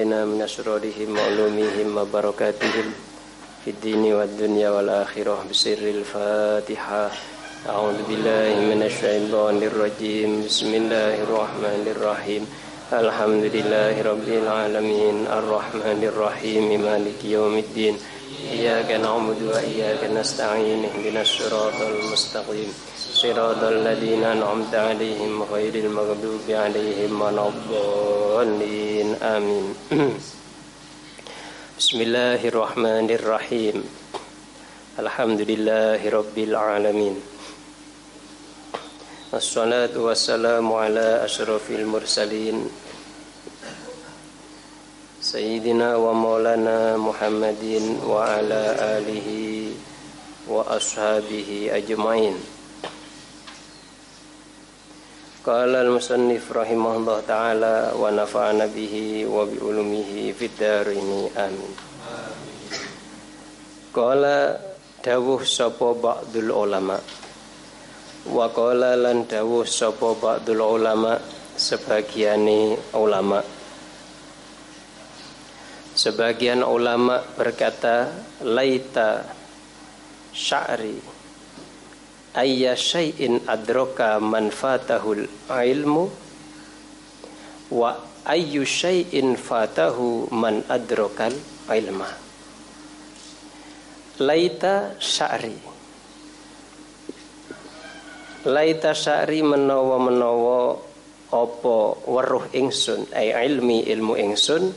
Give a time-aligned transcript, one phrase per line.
[0.00, 2.92] إنا من أسرارهم وعلومهم وبركاتهم
[3.64, 5.44] في الدين والدنيا والآخرة.
[5.50, 7.10] بسر الفاتحة.
[7.68, 10.44] أعوذ بالله من الشيطان الرجيم.
[10.44, 12.42] بسم الله الرحمن الرحيم.
[12.92, 15.26] الحمد لله رب العالمين.
[15.32, 16.80] الرحمن الرحيم.
[16.80, 17.96] مالك يوم الدين.
[18.52, 20.84] إياك نعبد وإياك نستعين.
[20.84, 22.70] اهدنا الصراط المستقيم.
[23.16, 29.74] صراط الذين أنعمت عليهم غير المغضوب عليهم ولا الضالين آمين.
[31.80, 33.76] بسم الله الرحمن الرحيم.
[34.98, 37.16] الحمد لله رب العالمين.
[39.34, 42.68] الصلاة والسلام على أشرف المرسلين.
[45.24, 47.64] سيدنا ومولانا محمد
[48.04, 48.62] وعلى
[49.00, 49.28] آله
[50.48, 52.55] وأصحابه أجمعين.
[55.46, 60.58] Qala al-musannif rahimahullah taala wa nafa'ana bihi wa bi ulumihi fid
[60.90, 61.72] ini amin.
[63.94, 64.58] Qala
[64.98, 66.98] dawuh sapa ba'dul ulama
[68.26, 71.14] wa qala lan dawuh sapa ba'dul ulama
[71.54, 73.38] sebagiane ulama
[75.96, 78.10] Sebagian ulama berkata
[78.42, 79.24] laita
[80.34, 81.15] sya'ri
[82.36, 86.04] ayya syai'in adroka manfatahul ilmu
[87.72, 87.96] wa
[88.28, 91.32] ayyu syai'in fatahu man adrokal
[91.72, 92.26] ilma
[94.16, 95.60] laita sya'ri.
[98.48, 100.80] Laita sya'ri menawa menawa
[101.36, 101.76] apa
[102.08, 104.72] weruh ingsun ay ilmi ilmu ingsun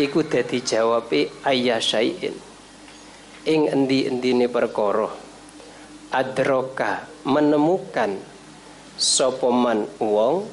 [0.00, 2.34] iku dadi jawabe ayya syai'in.
[3.46, 5.21] Ing endi-endine perkara
[6.12, 8.20] adroka menemukan
[9.00, 10.44] sopoman wong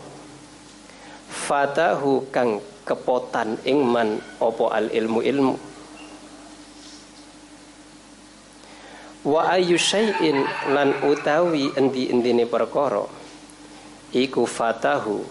[1.30, 5.56] fatahu kang kepotan ingman opo al ilmu ilmu.
[9.30, 13.04] Wa ayu syai'in lan utawi endi-endine perkara
[14.16, 15.22] iku fatahu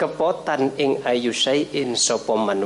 [0.00, 2.64] kepotan ing ayu syai'in sapa man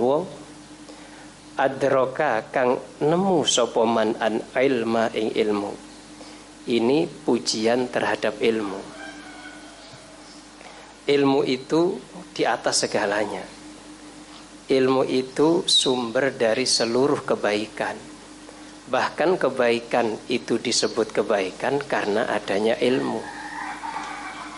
[1.53, 5.73] adroka kang nemu sopoman an ilma ing ilmu.
[6.63, 8.81] Ini pujian terhadap ilmu.
[11.03, 11.99] Ilmu itu
[12.33, 13.43] di atas segalanya.
[14.71, 17.99] Ilmu itu sumber dari seluruh kebaikan.
[18.89, 23.21] Bahkan kebaikan itu disebut kebaikan karena adanya ilmu.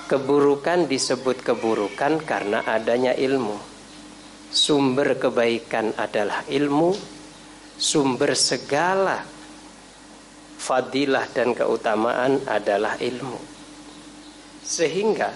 [0.04, 3.73] Keburukan disebut keburukan karena adanya ilmu
[4.54, 6.94] sumber kebaikan adalah ilmu,
[7.74, 9.26] sumber segala
[10.54, 13.36] fadilah dan keutamaan adalah ilmu.
[14.62, 15.34] Sehingga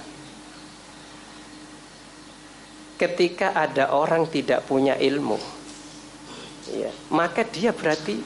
[2.95, 5.37] ketika ada orang tidak punya ilmu,
[6.71, 8.23] ya, maka dia berarti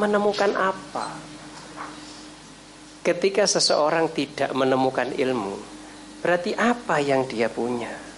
[0.00, 1.06] menemukan apa?
[3.04, 5.58] Ketika seseorang tidak menemukan ilmu,
[6.24, 8.11] berarti apa yang dia punya?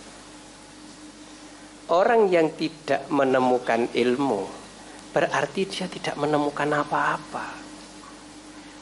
[1.84, 4.64] Orang yang tidak menemukan ilmu
[5.14, 7.46] berarti dia tidak menemukan apa-apa.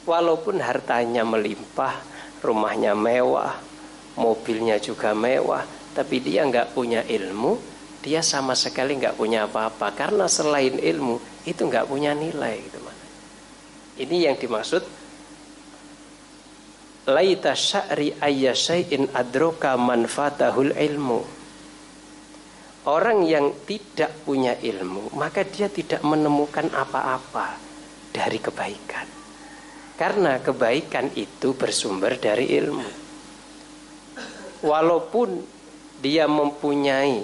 [0.07, 1.99] Walaupun hartanya melimpah,
[2.39, 3.59] rumahnya mewah,
[4.15, 7.59] mobilnya juga mewah, tapi dia nggak punya ilmu,
[7.99, 9.91] dia sama sekali nggak punya apa-apa.
[9.91, 12.79] Karena selain ilmu itu nggak punya nilai gitu
[13.93, 14.83] Ini yang dimaksud
[17.03, 21.42] laita sya'ri ayya syai'in adroka manfatahul ilmu
[22.83, 27.55] Orang yang tidak punya ilmu, maka dia tidak menemukan apa-apa
[28.11, 29.07] dari kebaikan.
[29.95, 32.89] Karena kebaikan itu bersumber dari ilmu.
[34.67, 35.29] Walaupun
[36.03, 37.23] dia mempunyai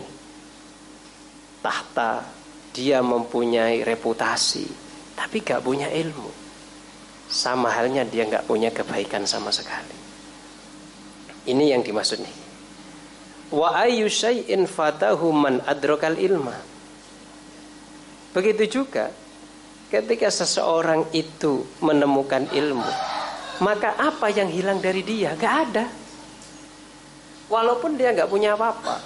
[1.60, 2.24] tahta,
[2.72, 4.64] dia mempunyai reputasi,
[5.20, 6.32] tapi gak punya ilmu.
[7.28, 9.98] Sama halnya dia gak punya kebaikan sama sekali.
[11.52, 12.49] Ini yang dimaksud nih.
[13.50, 16.54] Wa ayu syai'in fatahu man adrokal ilma.
[18.30, 19.10] Begitu juga
[19.90, 22.86] ketika seseorang itu menemukan ilmu,
[23.66, 25.34] maka apa yang hilang dari dia?
[25.34, 25.86] Gak ada.
[27.50, 29.02] Walaupun dia gak punya apa-apa.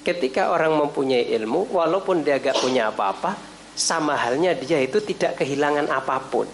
[0.00, 3.36] Ketika orang mempunyai ilmu, walaupun dia gak punya apa-apa,
[3.76, 6.48] sama halnya dia itu tidak kehilangan apa pun.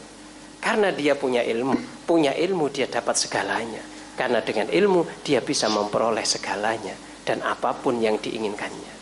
[0.58, 3.95] Karena dia punya ilmu, punya ilmu dia dapat segalanya.
[4.16, 8.94] Karena dengan ilmu dia bisa memperoleh segalanya dan apa pun yang diinginkannya.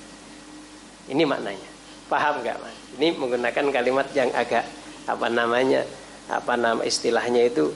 [1.14, 1.70] Ini maknanya.
[2.10, 2.76] Paham nggak mas?
[2.98, 4.66] Ini menggunakan kalimat yang agak
[5.04, 5.86] apa namanya
[6.28, 7.68] apa nama istilahnya itu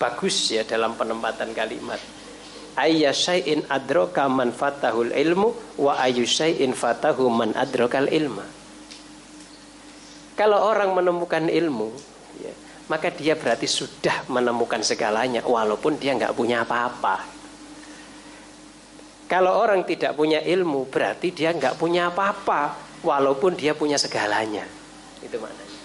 [0.00, 2.00] bagus ya dalam penempatan kalimat.
[2.72, 8.48] ayya syai'in adroka man fatahul ilmu wa ayyu syai'in fatahu man adrokal ilma.
[10.32, 11.92] Kalau orang menemukan ilmu,
[12.40, 12.52] ya,
[12.92, 17.24] maka dia berarti sudah menemukan segalanya walaupun dia nggak punya apa-apa.
[19.32, 24.68] Kalau orang tidak punya ilmu berarti dia nggak punya apa-apa walaupun dia punya segalanya.
[25.24, 25.80] Itu maknanya.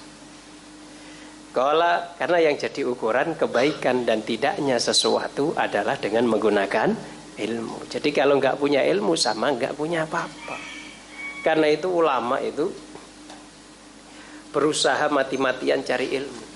[1.55, 6.91] Kalau karena yang jadi ukuran kebaikan dan tidaknya sesuatu adalah dengan menggunakan
[7.39, 7.87] ilmu.
[7.87, 10.59] Jadi kalau nggak punya ilmu sama nggak punya apa-apa.
[11.39, 12.67] Karena itu ulama itu
[14.51, 16.46] berusaha mati-matian cari ilmu.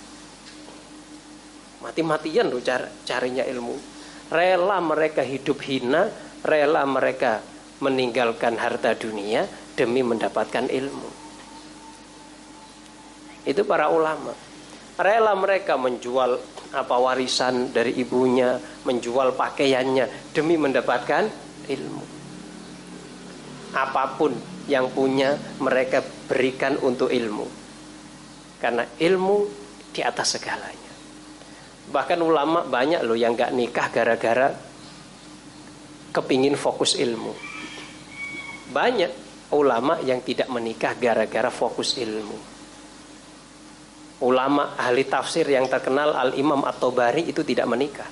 [1.81, 2.61] Mati-matian tuh
[3.05, 3.75] carinya ilmu.
[4.31, 6.07] Rela mereka hidup hina,
[6.45, 7.43] rela mereka
[7.81, 11.09] meninggalkan harta dunia demi mendapatkan ilmu.
[13.41, 14.51] Itu para ulama
[15.01, 16.37] rela mereka menjual
[16.71, 21.27] apa warisan dari ibunya, menjual pakaiannya demi mendapatkan
[21.67, 22.05] ilmu.
[23.75, 24.31] Apa pun
[24.69, 27.47] yang punya mereka berikan untuk ilmu.
[28.61, 29.35] Karena ilmu
[29.91, 30.90] di atas segalanya.
[31.89, 34.53] Bahkan ulama banyak loh yang gak nikah gara-gara
[36.13, 37.33] kepingin fokus ilmu.
[38.69, 39.11] Banyak
[39.55, 42.51] ulama yang tidak menikah gara-gara fokus ilmu
[44.21, 48.09] ulama ahli tafsir yang terkenal Al-Imam At-Tabari itu tidak menikah.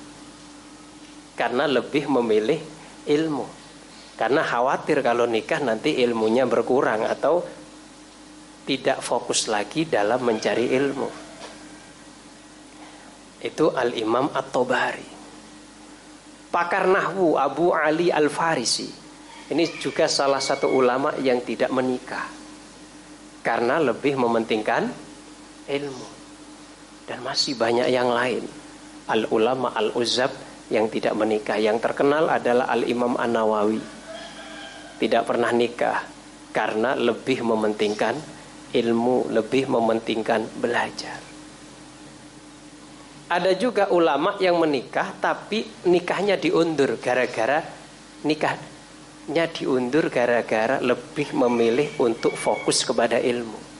[1.38, 2.60] Karena lebih memilih
[3.06, 3.46] ilmu.
[4.18, 7.40] Karena khawatir kalau nikah nanti ilmunya berkurang atau
[8.68, 11.29] tidak fokus lagi dalam mencari ilmu.
[13.40, 15.08] Itu Al-Imam At-Tabari.
[16.50, 18.88] Pakar Nahwu Abu Ali Al-Farisi.
[19.50, 22.28] Ini juga salah satu ulama yang tidak menikah.
[23.40, 25.10] Karena lebih mementingkan
[25.70, 26.08] ilmu
[27.06, 28.42] dan masih banyak yang lain
[29.10, 30.30] al ulama al uzab
[30.70, 33.82] yang tidak menikah yang terkenal adalah al imam an nawawi
[34.98, 36.06] tidak pernah nikah
[36.50, 38.14] karena lebih mementingkan
[38.74, 41.19] ilmu lebih mementingkan belajar
[43.30, 47.62] ada juga ulama yang menikah tapi nikahnya diundur gara-gara
[48.26, 53.70] nikahnya diundur gara-gara lebih memilih untuk fokus kepada ilmu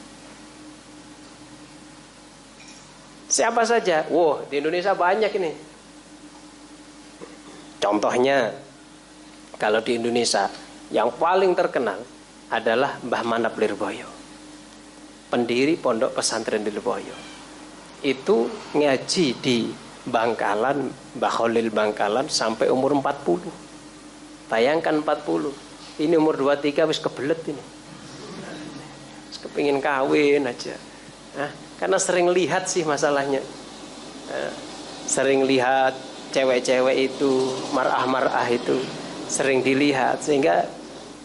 [3.31, 4.11] Siapa saja?
[4.11, 5.55] Wow, di Indonesia banyak ini.
[7.79, 8.51] Contohnya,
[9.55, 10.51] kalau di Indonesia
[10.91, 12.03] yang paling terkenal
[12.51, 14.11] adalah Mbah Manap Lirboyo.
[15.31, 17.30] Pendiri Pondok Pesantren Lirboyo.
[18.01, 19.69] Itu ngaji di
[20.09, 20.89] Bangkalan,
[21.21, 23.45] Mbah Khalil Bangkalan sampai umur 40.
[24.49, 25.53] Bayangkan 40.
[26.01, 27.63] Ini umur 23 wis kebelet ini.
[29.41, 30.77] kepingin kawin aja.
[31.33, 31.49] Nah,
[31.81, 33.41] karena sering lihat sih masalahnya.
[34.29, 34.53] Eh,
[35.09, 35.97] sering lihat
[36.37, 38.77] cewek-cewek itu, marah-marah itu
[39.31, 40.67] sering dilihat sehingga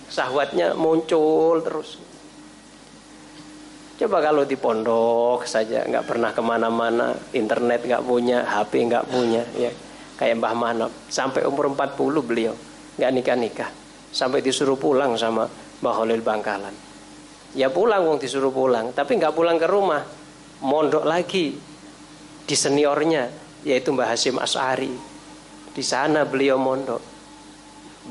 [0.08, 1.98] sahwatnya muncul terus.
[3.96, 9.48] Coba kalau di pondok saja nggak pernah ke mana-mana, internet nggak punya, HP nggak punya,
[9.56, 9.72] ya
[10.20, 12.56] kayak Mbah Manap sampai umur 40 beliau
[13.00, 13.70] nggak nikah-nikah
[14.12, 15.48] sampai disuruh pulang sama
[15.80, 16.76] Mbah Khalil Bangkalan.
[17.56, 20.04] Ya pulang wong disuruh pulang, tapi nggak pulang ke rumah,
[20.60, 21.56] mondok lagi
[22.44, 23.32] di seniornya
[23.64, 24.92] yaitu Mbah Hasim As'ari.
[25.72, 27.00] Di sana beliau mondok.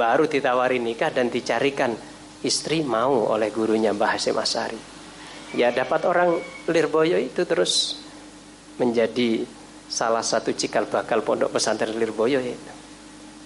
[0.01, 1.93] Baru ditawari nikah dan dicarikan
[2.41, 4.94] istri mau oleh gurunya Mbah Hasim As'ari.
[5.55, 8.03] Ya dapat orang Lirboyo itu terus
[8.75, 9.47] menjadi
[9.87, 12.57] salah satu cikal bakal pondok pesantren Lirboyo ya.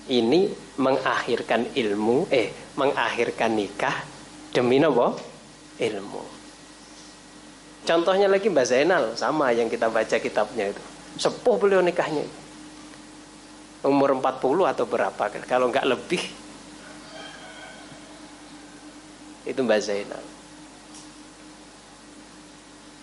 [0.09, 0.49] Ini
[0.81, 2.49] mengakhirkan ilmu, eh
[2.81, 3.93] mengakhirkan nikah
[4.57, 5.12] demi nopo
[5.77, 6.25] ilmu.
[7.85, 10.83] Contohnya lagi Mbak Zainal sama yang kita baca kitabnya itu.
[11.21, 12.25] Sepuh beliau nikahnya.
[13.85, 16.23] Umur 40 atau berapa kalau nggak lebih.
[19.45, 20.38] Itu Mbak Zainal.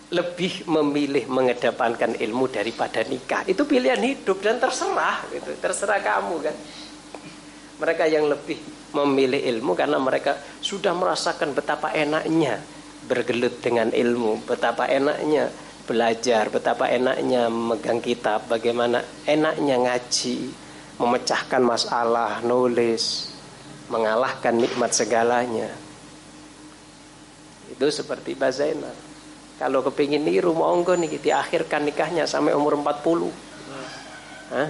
[0.06, 3.42] Lebih memilih mengedepankan ilmu daripada nikah.
[3.46, 5.50] Itu pilihan hidup dan terserah gitu.
[5.58, 6.56] Terserah kamu kan.
[7.76, 8.56] Mereka yang lebih
[8.94, 12.62] memilih ilmu karena mereka sudah merasakan betapa enaknya
[13.06, 15.52] bergelut dengan ilmu, betapa enaknya
[15.86, 20.50] belajar, betapa enaknya megang kitab, bagaimana enaknya ngaji,
[20.98, 23.30] memecahkan masalah, nulis,
[23.86, 25.70] mengalahkan nikmat segalanya.
[27.70, 29.05] Itu seperti Mbak Zainal.
[29.56, 33.32] Kalau kepingin niru monggo nih diakhirkan nikahnya sampai umur 40.
[34.52, 34.68] Hah?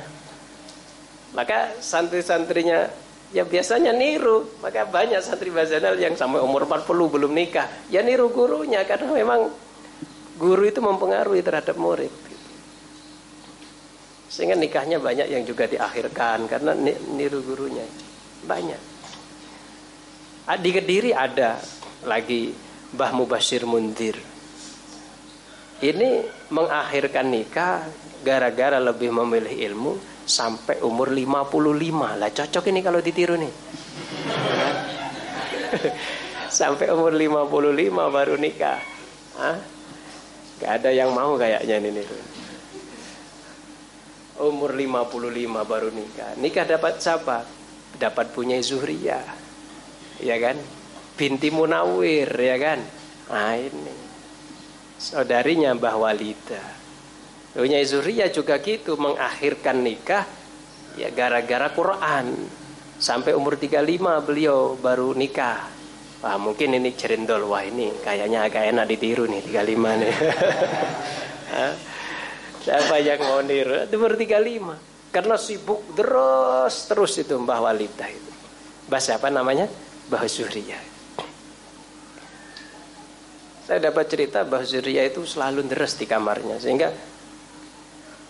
[1.35, 2.87] Maka santri-santrinya
[3.35, 8.31] ya biasanya niru maka banyak santri bazanal yang sampai umur 40 belum nikah ya niru
[8.31, 9.50] gurunya karena memang
[10.38, 12.12] guru itu mempengaruhi terhadap murid
[14.26, 16.75] Sehingga nikahnya banyak yang juga diakhirkan karena
[17.14, 17.87] niru gurunya.
[18.45, 18.81] Banyak.
[20.61, 21.57] Di Kediri ada
[22.05, 22.52] lagi
[22.93, 24.19] Mbah Mubashir Mundir.
[25.76, 27.85] Ini mengakhirkan nikah
[28.25, 29.92] gara-gara lebih memilih ilmu
[30.25, 32.16] sampai umur 55.
[32.16, 33.52] Lah cocok ini kalau ditiru nih.
[36.59, 38.80] sampai umur 55 baru nikah.
[39.37, 39.59] Hah?
[40.56, 42.06] Gak ada yang mau kayaknya ini nih.
[44.40, 45.12] Umur 55
[45.68, 46.33] baru nikah.
[46.40, 47.45] Nikah dapat siapa?
[48.00, 49.21] Dapat punya Zuhriya.
[50.21, 50.56] Ya kan?
[51.16, 52.80] Binti Munawir ya kan?
[53.28, 53.96] Nah ini.
[54.97, 56.65] Saudarinya Mbah Walida.
[57.53, 60.25] Punya Zuhriya juga gitu mengakhirkan nikah
[60.97, 62.49] ya gara-gara Quran.
[62.97, 65.69] Sampai umur 35 beliau baru nikah.
[66.25, 70.15] Wah mungkin ini cerindol Wah ini kayaknya agak enak ditiru nih 35 nih
[72.65, 78.33] Siapa yang mau niru baru 35 Karena sibuk terus Terus itu Mbah Walidah itu
[78.88, 79.69] Mbah siapa namanya?
[80.09, 80.96] Mbah Zuriyah
[83.66, 86.94] Saya dapat cerita Mbah Zuriyah itu selalu deres di kamarnya Sehingga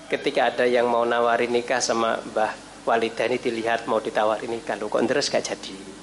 [0.09, 2.57] Ketika ada yang mau nawarin nikah sama Mbah
[2.89, 5.97] Walidah ini dilihat mau ditawarin nikah Loh kok deres gak jadi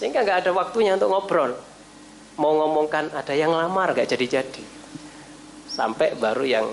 [0.00, 1.52] sehingga nggak ada waktunya untuk ngobrol.
[2.40, 4.64] Mau ngomongkan ada yang lamar nggak jadi-jadi.
[5.68, 6.66] Sampai baru yang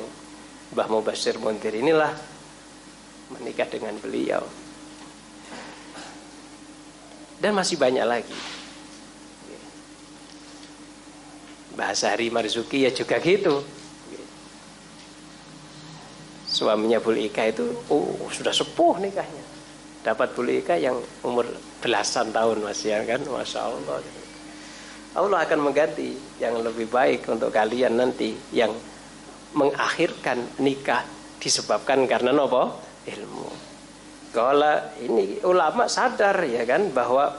[0.71, 2.15] Mbah Mubasir Muntir inilah
[3.35, 4.47] menikah dengan beliau.
[7.43, 8.56] Dan masih banyak lagi.
[11.77, 13.61] Bahasa Hari Marzuki ya juga gitu.
[16.49, 19.45] Suaminya Bulika itu oh, sudah sepuh nikahnya.
[20.01, 21.45] Dapat Bulika yang umur
[21.77, 23.21] belasan tahun masih ya kan?
[23.21, 24.01] Masya Allah.
[25.13, 28.73] Allah akan mengganti yang lebih baik untuk kalian nanti yang
[29.53, 31.05] mengakhirkan nikah
[31.37, 32.73] disebabkan karena nopo?
[33.05, 33.47] Ilmu.
[34.33, 36.89] Kalau ini ulama sadar ya kan?
[36.89, 37.37] Bahwa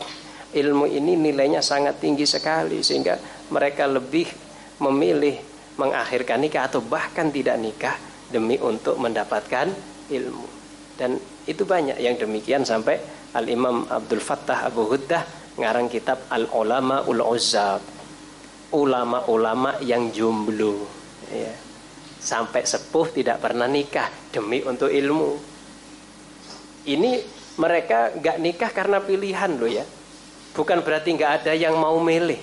[0.54, 4.28] ilmu ini nilainya sangat tinggi sekali sehingga mereka lebih
[4.78, 5.40] memilih
[5.78, 7.96] mengakhirkan nikah atau bahkan tidak nikah
[8.28, 9.70] demi untuk mendapatkan
[10.10, 10.58] ilmu
[10.98, 11.14] dan
[11.46, 12.98] itu banyak yang demikian sampai
[13.38, 15.22] Al-Imam Abdul Fattah Abu Huddah
[15.54, 17.80] ngarang kitab Al-Ulama Ul-Uzzab.
[18.68, 20.84] Ulama-ulama yang jomblo.
[21.32, 21.54] Ya.
[22.18, 25.40] Sampai sepuh tidak pernah nikah demi untuk ilmu.
[26.84, 27.12] Ini
[27.56, 29.86] mereka gak nikah karena pilihan loh ya.
[30.52, 32.42] Bukan berarti gak ada yang mau milih.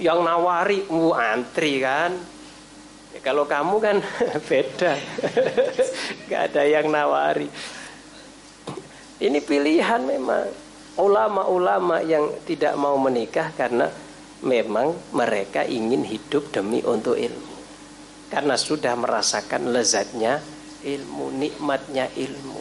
[0.00, 2.16] Yang nawari, uh, antri kan.
[3.12, 3.96] Ya, kalau kamu kan
[4.48, 4.96] beda.
[6.30, 7.48] gak ada yang nawari.
[9.22, 10.50] Ini pilihan memang
[10.98, 13.88] ulama-ulama yang tidak mau menikah karena
[14.42, 17.54] memang mereka ingin hidup demi untuk ilmu.
[18.28, 20.42] Karena sudah merasakan lezatnya
[20.82, 22.60] ilmu, nikmatnya ilmu.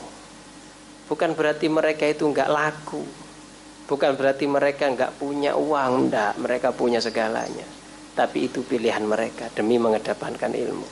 [1.09, 3.03] Bukan berarti mereka itu enggak laku.
[3.91, 6.39] Bukan berarti mereka enggak punya uang, enggak.
[6.39, 7.67] Mereka punya segalanya.
[8.15, 10.87] Tapi itu pilihan mereka demi mengedepankan ilmu.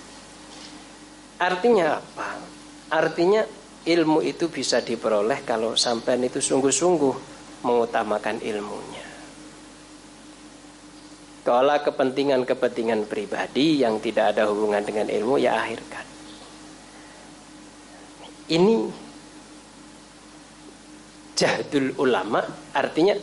[1.39, 2.35] Artinya apa?
[2.91, 3.47] Artinya
[3.87, 7.15] ilmu itu bisa diperoleh kalau sampean itu sungguh-sungguh
[7.63, 9.07] mengutamakan ilmunya.
[11.47, 16.03] Kalau kepentingan-kepentingan pribadi yang tidak ada hubungan dengan ilmu ya akhirkan.
[18.51, 18.75] Ini
[21.39, 22.43] jahdul ulama
[22.75, 23.15] artinya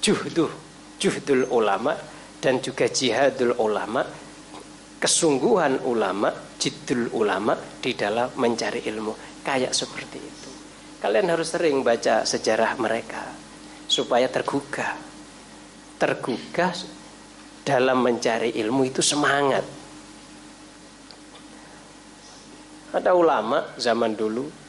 [0.00, 0.48] juhduh,
[0.96, 1.92] juhdul ulama
[2.40, 4.00] dan juga jihadul ulama
[5.02, 6.30] kesungguhan ulama,
[6.62, 10.50] jidul ulama di dalam mencari ilmu kayak seperti itu.
[11.02, 13.26] Kalian harus sering baca sejarah mereka
[13.90, 14.94] supaya tergugah.
[15.98, 16.70] Tergugah
[17.66, 19.66] dalam mencari ilmu itu semangat.
[22.94, 24.61] Ada ulama zaman dulu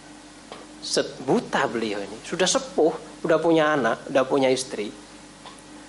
[1.23, 4.91] buta beliau ini, sudah sepuh, sudah punya anak, sudah punya istri.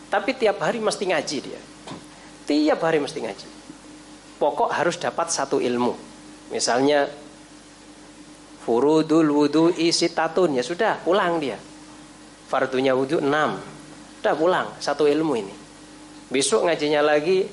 [0.06, 1.60] Tapi tiap hari mesti ngaji dia.
[2.46, 3.46] Tiap hari mesti ngaji.
[4.38, 5.98] Pokok harus dapat satu ilmu.
[6.54, 7.10] Misalnya
[8.64, 9.76] Furudul wudhu
[10.14, 11.60] tatun ya sudah pulang dia.
[12.48, 13.60] Fardunya wudhu enam.
[14.22, 15.54] Sudah pulang satu ilmu ini.
[16.32, 17.44] Besok ngajinya lagi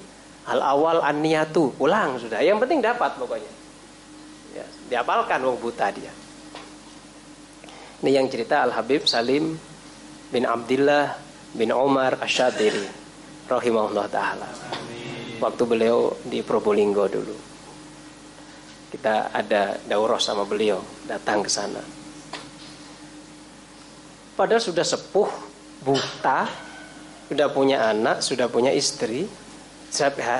[0.47, 1.19] al awal an
[1.75, 2.39] pulang sudah.
[2.39, 3.51] Yang penting dapat pokoknya.
[4.55, 6.20] Ya, diapalkan wong buta dia.
[8.01, 9.53] Ini yang cerita Al Habib Salim
[10.33, 11.21] bin Abdullah
[11.53, 12.89] bin Omar Asyadiri
[13.45, 14.49] rahimahullah taala.
[15.37, 17.37] Waktu beliau di Probolinggo dulu
[18.89, 21.77] kita ada daurah sama beliau datang ke sana.
[24.33, 25.29] Padahal sudah sepuh,
[25.85, 26.49] buta,
[27.29, 29.29] sudah punya anak, sudah punya istri,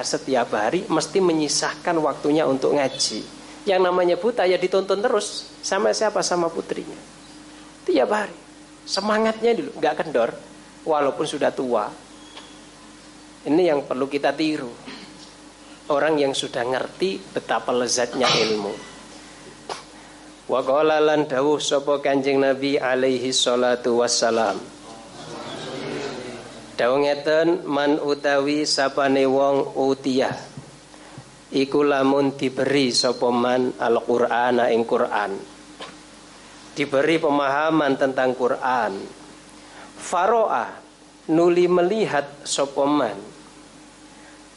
[0.02, 3.22] setiap hari mesti menyisahkan waktunya untuk ngaji.
[3.70, 7.11] Yang namanya buta ya ditonton terus sama siapa sama putrinya.
[7.88, 8.38] Tiap hari.
[8.86, 10.30] Semangatnya dulu nggak kendor
[10.86, 11.86] walaupun sudah tua.
[13.46, 14.70] Ini yang perlu kita tiru.
[15.90, 18.74] Orang yang sudah ngerti betapa lezatnya ilmu.
[20.48, 24.62] Wa qala lan dawuh sapa Kanjeng Nabi alaihi salatu wassalam.
[26.78, 30.52] Dawuh ngeten man utawi sapane wong utiyah
[31.52, 35.51] iku lamun diberi sapa man Al-Qur'ana ing Qur'an.
[36.72, 38.96] Diberi pemahaman tentang Quran.
[40.02, 40.72] Faro'a
[41.30, 43.18] nuli melihat sapa man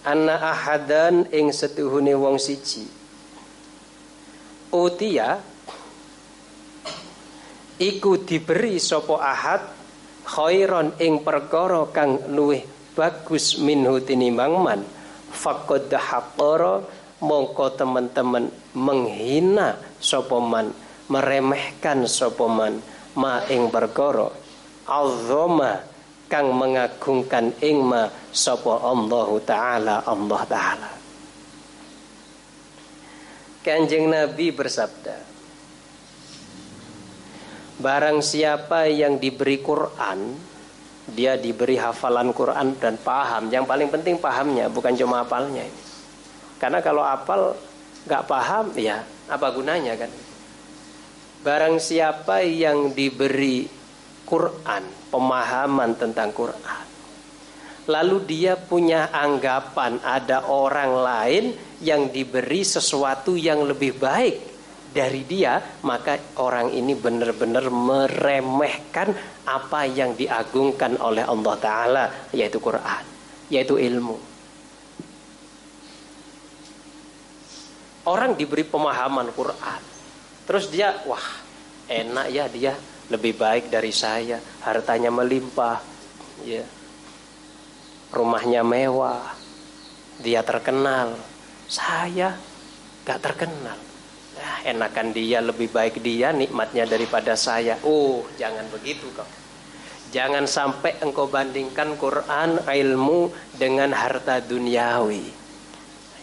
[0.04, 2.86] anna ahadan ing setuhune wong siji.
[4.74, 5.40] Utia
[7.80, 9.62] iku diberi sapa ahad
[10.24, 14.80] khairon ing perkara kang luwih bagus minhu tinimbang man
[15.34, 16.86] faqad haqqara
[17.18, 20.70] mongko teman-teman menghina sopoman
[21.08, 22.80] meremehkan sopoman
[23.14, 24.30] ma ing perkara
[24.88, 25.80] azama
[26.26, 30.90] kang mengagungkan ing ma sapa Allah taala Allah taala
[33.64, 35.16] Kanjeng Nabi bersabda
[37.74, 40.36] Barang siapa yang diberi Quran
[41.10, 43.52] dia diberi hafalan Quran dan paham.
[43.52, 45.68] Yang paling penting pahamnya, bukan cuma hafalnya.
[46.56, 47.52] Karena kalau hafal
[48.08, 50.08] nggak paham, ya apa gunanya kan?
[51.44, 53.68] Barang siapa yang diberi
[54.24, 56.84] Quran, pemahaman tentang Quran,
[57.84, 61.44] lalu dia punya anggapan ada orang lain
[61.84, 64.36] yang diberi sesuatu yang lebih baik
[64.88, 69.12] dari dia maka orang ini benar-benar meremehkan
[69.44, 73.04] apa yang diagungkan oleh Allah taala yaitu Quran
[73.52, 74.16] yaitu ilmu.
[78.08, 79.93] Orang diberi pemahaman Quran
[80.44, 81.44] terus dia wah
[81.88, 82.74] enak ya dia.
[83.12, 84.40] Lebih baik dari saya.
[84.64, 85.80] Hartanya melimpah
[86.44, 86.64] ya.
[88.12, 89.36] Rumahnya mewah.
[90.24, 91.18] Dia terkenal.
[91.68, 92.32] Saya
[93.04, 93.76] gak terkenal.
[94.34, 97.76] Ah, enakan dia lebih baik dia nikmatnya daripada saya.
[97.84, 99.28] Oh jangan begitu kok.
[100.14, 105.26] Jangan sampai engkau bandingkan Quran ilmu dengan harta duniawi.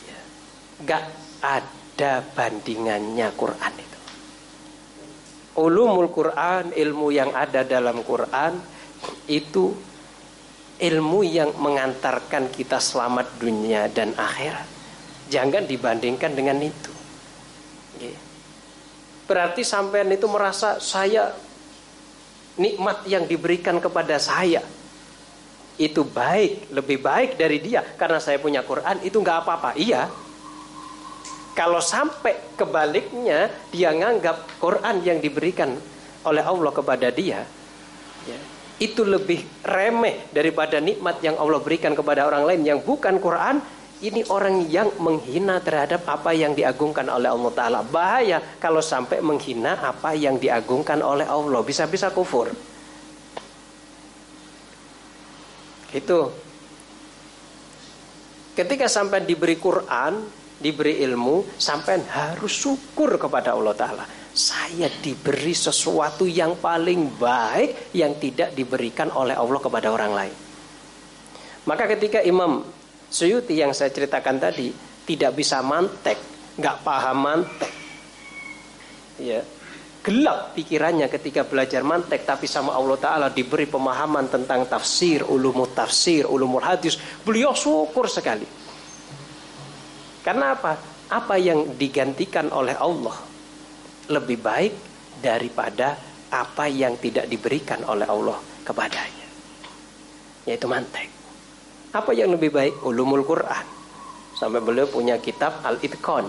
[0.08, 0.20] Ya.
[0.88, 1.06] gak
[1.44, 3.91] ada bandingannya Quran itu
[5.60, 8.56] ulumul Quran ilmu yang ada dalam Quran
[9.28, 9.76] itu
[10.82, 14.68] ilmu yang mengantarkan kita selamat dunia dan akhirat.
[15.32, 16.92] Jangan dibandingkan dengan itu.
[19.30, 21.32] Berarti sampean itu merasa saya
[22.60, 24.60] nikmat yang diberikan kepada saya.
[25.80, 27.80] Itu baik, lebih baik dari dia.
[27.96, 29.72] Karena saya punya Quran itu nggak apa-apa.
[29.80, 30.12] Iya.
[31.52, 35.76] Kalau sampai kebaliknya dia nganggap Quran yang diberikan
[36.24, 37.44] oleh Allah kepada dia
[38.24, 38.40] ya,
[38.80, 43.60] itu lebih remeh daripada nikmat yang Allah berikan kepada orang lain yang bukan Quran
[44.02, 47.80] ini orang yang menghina terhadap apa yang diagungkan oleh Allah Ta'ala.
[47.86, 51.62] Bahaya kalau sampai menghina apa yang diagungkan oleh Allah.
[51.62, 52.50] Bisa-bisa kufur.
[55.94, 56.34] Itu.
[58.58, 60.26] Ketika sampai diberi Quran,
[60.62, 64.06] diberi ilmu, sampai harus syukur kepada Allah Ta'ala.
[64.32, 70.36] Saya diberi sesuatu yang paling baik yang tidak diberikan oleh Allah kepada orang lain.
[71.68, 72.64] Maka ketika Imam
[73.12, 74.72] Suyuti yang saya ceritakan tadi
[75.04, 76.16] tidak bisa mantek,
[76.56, 77.74] nggak paham mantek.
[79.20, 79.44] Ya,
[80.02, 86.26] gelap pikirannya ketika belajar mantek tapi sama Allah Ta'ala diberi pemahaman tentang tafsir, ulumul tafsir,
[86.26, 88.61] ulumul hadis beliau syukur sekali
[90.22, 90.74] karena apa?
[91.12, 93.20] apa yang digantikan oleh Allah
[94.08, 94.74] lebih baik
[95.20, 96.00] daripada
[96.32, 99.28] apa yang tidak diberikan oleh Allah kepadanya
[100.48, 101.22] yaitu mantek
[101.92, 102.88] apa yang lebih baik?
[102.88, 103.66] Ulumul Quran.
[104.32, 106.24] Sampai beliau punya kitab Al-Itqan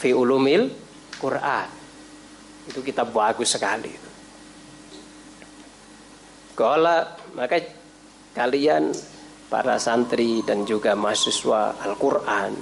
[0.00, 0.72] fi ulumil
[1.20, 1.68] Quran.
[2.64, 3.92] Itu kitab bagus sekali.
[6.56, 7.04] Kalau
[7.36, 7.60] maka
[8.32, 8.96] kalian
[9.52, 12.56] para santri dan juga mahasiswa Al-Quran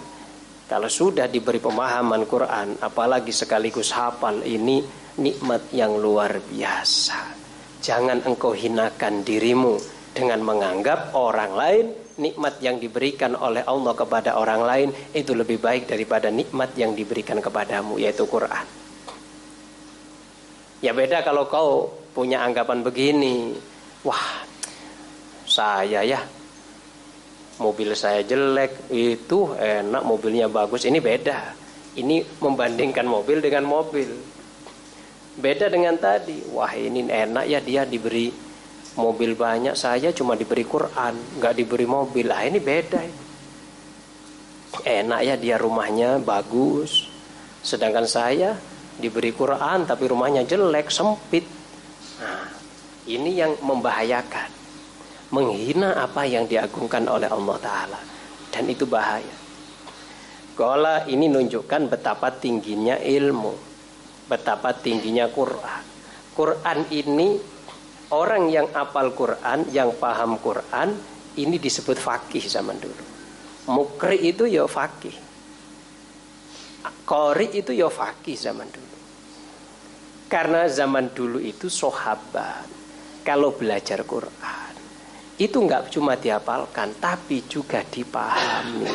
[0.64, 4.80] kalau sudah diberi pemahaman Quran apalagi sekaligus hafal ini
[5.20, 7.18] nikmat yang luar biasa
[7.84, 9.76] jangan engkau hinakan dirimu
[10.14, 11.86] dengan menganggap orang lain
[12.18, 17.42] nikmat yang diberikan oleh Allah kepada orang lain itu lebih baik daripada nikmat yang diberikan
[17.42, 18.66] kepadamu yaitu Quran.
[20.84, 23.56] Ya beda kalau kau punya anggapan begini,
[24.06, 24.46] wah
[25.48, 26.20] saya ya
[27.58, 31.54] mobil saya jelek itu enak mobilnya bagus ini beda.
[31.94, 34.10] Ini membandingkan mobil dengan mobil.
[35.38, 36.42] Beda dengan tadi.
[36.50, 38.34] Wah ini enak ya dia diberi
[38.98, 39.78] mobil banyak.
[39.78, 42.26] Saya cuma diberi Quran, nggak diberi mobil.
[42.34, 42.98] Ah ini beda.
[44.82, 47.06] Enak ya dia rumahnya bagus.
[47.62, 48.58] Sedangkan saya
[48.98, 51.46] diberi Quran tapi rumahnya jelek, sempit.
[52.18, 52.50] Nah,
[53.06, 54.63] ini yang membahayakan.
[55.34, 58.00] Menghina apa yang diagungkan oleh Allah Ta'ala.
[58.54, 59.34] Dan itu bahaya.
[60.54, 63.50] Kola ini nunjukkan betapa tingginya ilmu,
[64.30, 65.82] betapa tingginya Quran.
[66.38, 67.34] Quran ini
[68.14, 70.94] orang yang apal Quran, yang paham Quran,
[71.34, 73.04] ini disebut fakih zaman dulu.
[73.74, 75.18] Mukri itu ya fakih.
[77.02, 78.96] Kori itu ya fakih zaman dulu.
[80.30, 82.70] Karena zaman dulu itu sahabat
[83.26, 84.73] kalau belajar Quran
[85.34, 88.86] itu nggak cuma dihafalkan tapi juga dipahami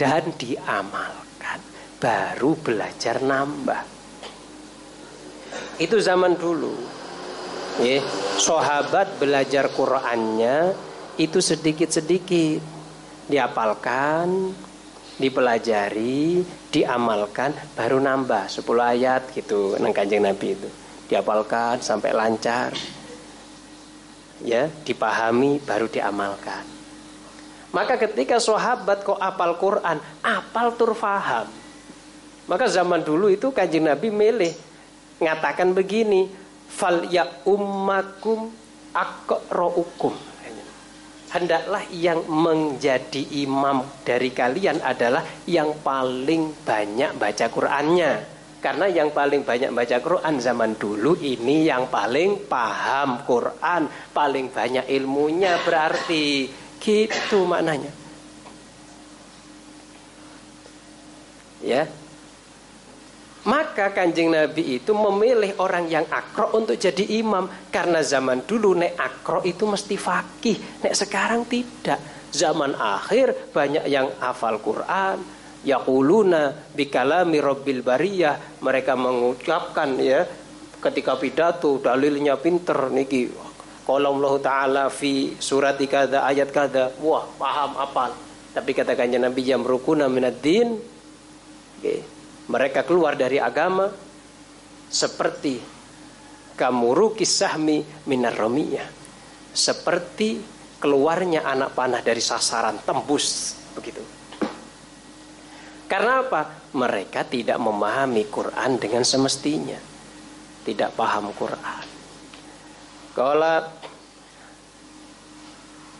[0.00, 1.60] dan diamalkan.
[2.00, 3.84] Baru belajar nambah.
[5.76, 6.72] Itu zaman dulu.
[7.84, 8.00] Ya
[8.40, 10.72] sahabat belajar Qurannya
[11.20, 12.64] itu sedikit-sedikit.
[13.28, 14.56] Diapalkan
[15.20, 16.40] dipelajari
[16.72, 18.48] diamalkan baru nambah.
[18.48, 18.64] 10
[18.96, 20.68] ayat gitu nang kanjeng Nabi itu.
[21.12, 22.72] Diapalkan sampai lancar
[24.44, 26.80] ya dipahami baru diamalkan
[27.70, 31.46] maka ketika sahabat kok apal Quran, apal tur faham.
[32.50, 34.50] Maka zaman dulu itu kanjeng Nabi milih
[35.22, 36.26] ngatakan begini,
[36.66, 38.50] fal ya ummakum
[38.90, 40.14] aqra'ukum.
[41.30, 48.39] Hendaklah yang menjadi imam dari kalian adalah yang paling banyak baca Qurannya.
[48.60, 54.84] Karena yang paling banyak baca Quran zaman dulu ini yang paling paham Quran, paling banyak
[54.92, 57.92] ilmunya berarti Gitu maknanya.
[61.60, 61.84] Ya.
[63.44, 69.00] Maka kanjeng Nabi itu memilih orang yang akro untuk jadi imam Karena zaman dulu nek
[69.00, 71.96] akro itu mesti fakih Nek sekarang tidak
[72.36, 78.60] Zaman akhir banyak yang hafal Quran Yaquluna bikalami rabbil bariyah.
[78.64, 80.24] Mereka mengucapkan ya
[80.80, 83.28] Ketika pidato dalilnya pinter niki.
[83.84, 88.16] Kalau Allah Ta'ala fi surat kada ayat kada wah paham apal.
[88.56, 90.80] Tapi kata kanjeng Nabi jam rukuna minad din
[91.78, 92.00] okay.
[92.48, 93.92] mereka keluar dari agama
[94.88, 95.60] seperti
[96.56, 98.88] kamuru kisahmi minar romiyah.
[99.52, 100.40] Seperti
[100.80, 103.52] keluarnya anak panah dari sasaran tembus.
[103.76, 104.19] Begitu
[105.90, 106.70] karena apa?
[106.70, 109.74] Mereka tidak memahami Quran dengan semestinya.
[110.62, 111.84] Tidak paham Quran.
[113.10, 113.58] Kalau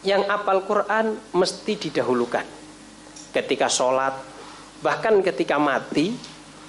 [0.07, 2.47] yang apal Quran mesti didahulukan.
[3.35, 4.15] Ketika sholat
[4.79, 6.15] bahkan ketika mati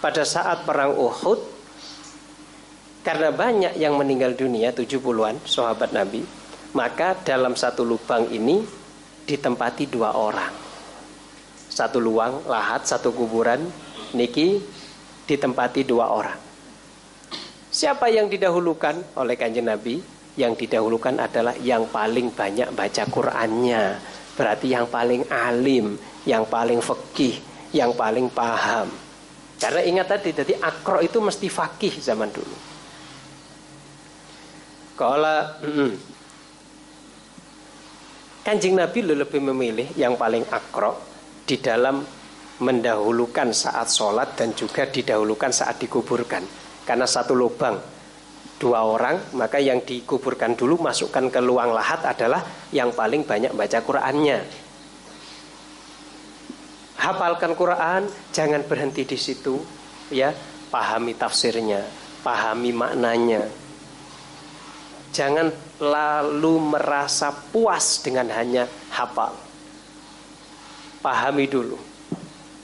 [0.01, 1.39] pada saat perang Uhud
[3.05, 6.21] karena banyak yang meninggal dunia 70-an sahabat Nabi
[6.75, 8.61] maka dalam satu lubang ini
[9.25, 10.70] ditempati dua orang
[11.71, 13.63] satu luang lahat satu kuburan
[14.11, 14.59] niki
[15.23, 16.39] ditempati dua orang.
[17.71, 20.03] Siapa yang didahulukan oleh kanjeng Nabi?
[20.35, 23.83] Yang didahulukan adalah yang paling banyak baca Qur'annya.
[24.35, 25.95] Berarti yang paling alim
[26.27, 27.39] yang paling fakih
[27.71, 28.91] yang paling paham.
[29.57, 32.57] Karena ingat tadi jadi akro itu mesti fakih zaman dulu.
[34.97, 35.39] Kalau
[38.45, 41.10] kanjeng Nabi lebih memilih yang paling akro
[41.45, 42.01] di dalam
[42.61, 46.45] mendahulukan saat sholat dan juga didahulukan saat dikuburkan.
[46.85, 47.77] Karena satu lubang
[48.61, 53.81] dua orang maka yang dikuburkan dulu masukkan ke luang lahat adalah yang paling banyak baca
[53.81, 54.39] Qurannya.
[57.01, 59.57] Hafalkan Quran jangan berhenti di situ
[60.13, 60.29] ya.
[60.71, 61.83] Pahami tafsirnya
[62.21, 63.43] pahami maknanya.
[65.11, 65.51] Jangan
[65.83, 68.63] lalu merasa puas dengan hanya
[68.95, 69.50] hafal
[71.01, 71.77] pahami dulu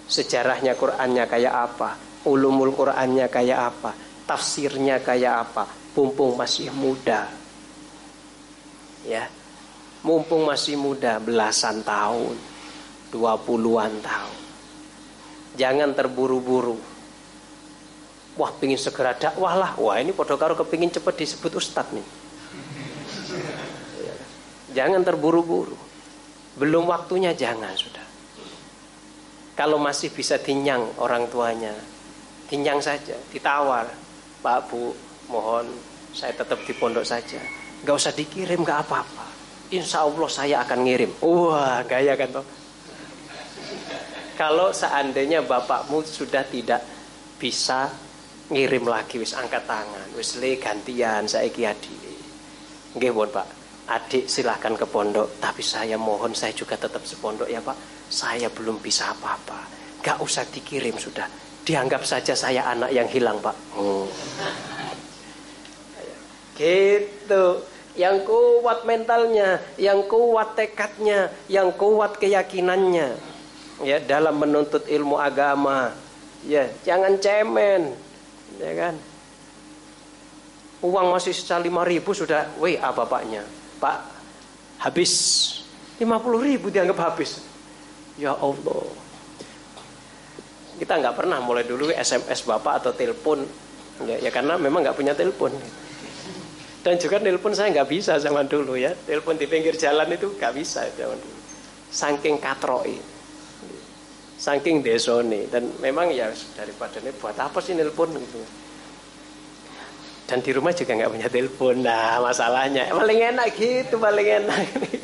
[0.08, 1.90] sejarahnya Qurannya kayak apa
[2.24, 3.92] ulumul Qurannya kayak apa
[4.28, 5.64] tafsirnya kayak apa
[5.98, 7.26] mumpung masih muda.
[9.02, 9.26] Ya.
[10.06, 12.38] Mumpung masih muda belasan tahun,
[13.10, 14.38] dua puluhan tahun.
[15.58, 16.78] Jangan terburu-buru.
[18.38, 19.72] Wah, pingin segera dakwah lah.
[19.82, 22.08] Wah, ini podo karo kepingin cepat disebut ustadz nih.
[24.78, 25.74] Jangan terburu-buru.
[26.62, 28.07] Belum waktunya jangan sudah.
[29.58, 31.74] Kalau masih bisa tinyang orang tuanya,
[32.46, 33.90] tinyang saja, ditawar.
[34.38, 34.94] Pak Bu,
[35.34, 35.66] mohon
[36.14, 37.42] saya tetap di pondok saja.
[37.82, 39.26] Nggak usah dikirim nggak apa-apa.
[39.74, 41.12] Insya Allah saya akan ngirim.
[41.26, 42.46] Wah gaya kan toh?
[44.38, 46.86] Kalau seandainya bapakmu sudah tidak
[47.42, 47.90] bisa
[48.54, 51.82] ngirim lagi wis angkat tangan wis le gantian saya adik
[52.94, 53.48] nggih Pak.
[53.90, 58.80] Adik silahkan ke pondok tapi saya mohon saya juga tetap sepondok ya Pak saya belum
[58.80, 59.68] bisa apa-apa.
[60.04, 61.28] Gak usah dikirim sudah.
[61.68, 63.56] Dianggap saja saya anak yang hilang Pak.
[63.76, 64.08] Hmm.
[66.56, 67.62] gitu.
[67.98, 73.18] Yang kuat mentalnya yang kuat tekadnya yang kuat keyakinannya.
[73.84, 75.92] Ya dalam menuntut ilmu agama.
[76.48, 77.92] Ya jangan cemen.
[78.62, 78.96] Ya kan?
[80.86, 82.48] Uang masih sisa lima ribu sudah.
[82.62, 83.44] WA bapaknya.
[83.82, 83.98] Pak
[84.80, 85.14] habis.
[85.98, 87.42] lima puluh ribu dianggap habis
[88.18, 88.86] ya Allah.
[90.78, 93.42] Kita nggak pernah mulai dulu SMS bapak atau telepon.
[94.06, 95.50] Ya, ya karena memang nggak punya telepon.
[96.86, 98.94] Dan juga telepon saya nggak bisa zaman dulu ya.
[98.94, 101.38] Telepon di pinggir jalan itu nggak bisa zaman dulu.
[101.90, 102.98] Saking katroi.
[104.38, 105.50] Saking desone.
[105.50, 108.67] Dan memang ya daripada ini buat apa sih nelpon gitu
[110.28, 112.92] dan di rumah juga nggak punya telepon nah masalahnya.
[112.92, 114.60] Paling enak gitu paling enak.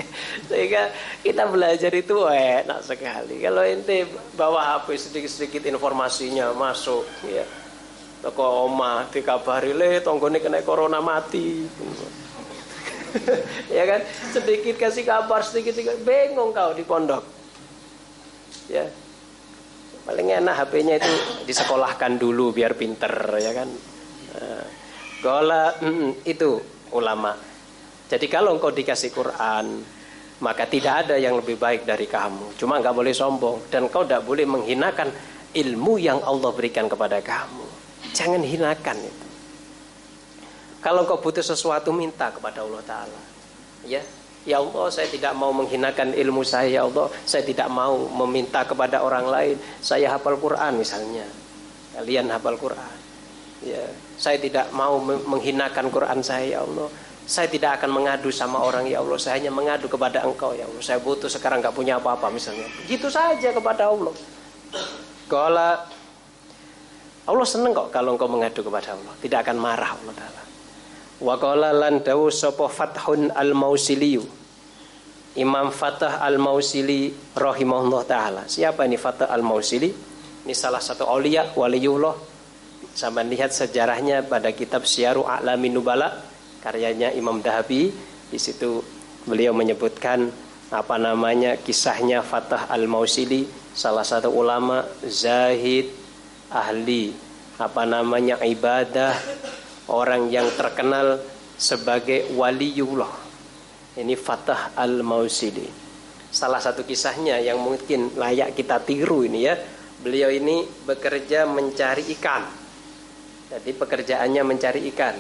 [0.52, 0.92] Sehingga
[1.24, 3.40] kita belajar itu enak sekali.
[3.40, 4.04] Kalau ente
[4.36, 7.48] bawa HP sedikit-sedikit informasinya masuk ya
[8.20, 11.64] toko oma dikabari le tonggone kena corona mati.
[13.70, 14.02] Ya kan?
[14.34, 16.02] Sedikit kasih kabar sedikit sedikit.
[16.02, 17.22] Bengong kau di pondok.
[18.74, 18.90] Ya.
[20.02, 21.14] Paling enak HP-nya itu
[21.46, 23.70] disekolahkan dulu biar pinter ya kan?
[24.34, 24.66] Nah,
[25.24, 26.60] gola mm, itu
[26.92, 27.32] ulama.
[28.12, 29.80] Jadi kalau engkau dikasih Quran
[30.44, 32.60] maka tidak ada yang lebih baik dari kamu.
[32.60, 33.72] Cuma nggak boleh sombong.
[33.72, 35.08] Dan kau tidak boleh menghinakan
[35.56, 37.64] ilmu yang Allah berikan kepada kamu.
[38.12, 39.28] Jangan hinakan itu.
[40.84, 43.22] Kalau kau butuh sesuatu minta kepada Allah Taala.
[43.88, 44.04] Ya.
[44.44, 47.08] Ya Allah saya tidak mau menghinakan ilmu saya Ya Allah.
[47.24, 49.56] Saya tidak mau meminta kepada orang lain.
[49.80, 51.24] Saya hafal Quran misalnya.
[51.96, 53.03] Kalian hafal Quran
[53.63, 53.84] ya,
[54.19, 56.91] Saya tidak mau menghinakan Quran saya Ya Allah
[57.23, 60.84] Saya tidak akan mengadu sama orang Ya Allah Saya hanya mengadu kepada engkau Ya Allah
[60.84, 64.13] Saya butuh sekarang gak punya apa-apa misalnya Begitu saja kepada Allah
[65.32, 65.71] Kalau
[67.23, 70.43] Allah senang kok kalau engkau mengadu kepada Allah Tidak akan marah Allah Ta'ala
[71.23, 74.28] Wa qala lan sapa Fathun al-Mausiliyu.
[75.39, 78.43] Imam Fatah al-Mausili rahimahullah taala.
[78.45, 79.89] Siapa ini Fatah al-Mausili?
[80.43, 82.33] Ini salah satu aulia waliullah.
[82.93, 86.21] Sama lihat sejarahnya pada kitab Syiaru A'lamin Nubala
[86.62, 87.89] karyanya Imam Dahabi.
[88.29, 88.86] Di situ
[89.25, 90.29] beliau menyebutkan
[90.69, 95.89] apa namanya kisahnya Fatah al-Mausili, salah satu ulama zahid
[96.53, 97.13] ahli
[97.58, 99.13] apa namanya ibadah
[99.89, 101.21] orang yang terkenal
[101.58, 103.10] sebagai waliullah.
[103.93, 105.69] Ini Fatah Al-Mausili.
[106.34, 109.53] Salah satu kisahnya yang mungkin layak kita tiru ini ya.
[110.01, 112.62] Beliau ini bekerja mencari ikan.
[113.54, 115.13] Jadi pekerjaannya mencari ikan.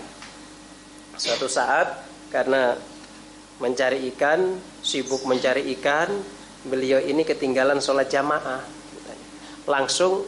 [1.13, 2.01] Suatu saat
[2.33, 2.73] karena
[3.61, 6.09] mencari ikan, sibuk mencari ikan,
[6.65, 8.65] beliau ini ketinggalan sholat jamaah.
[9.69, 10.25] Langsung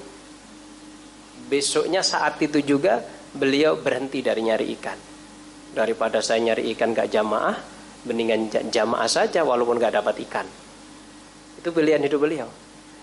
[1.50, 3.02] besoknya saat itu juga
[3.34, 5.00] beliau berhenti dari nyari ikan.
[5.74, 7.58] Daripada saya nyari ikan gak jamaah,
[8.06, 10.46] mendingan jamaah saja walaupun gak dapat ikan.
[11.58, 12.48] Itu pilihan hidup beliau.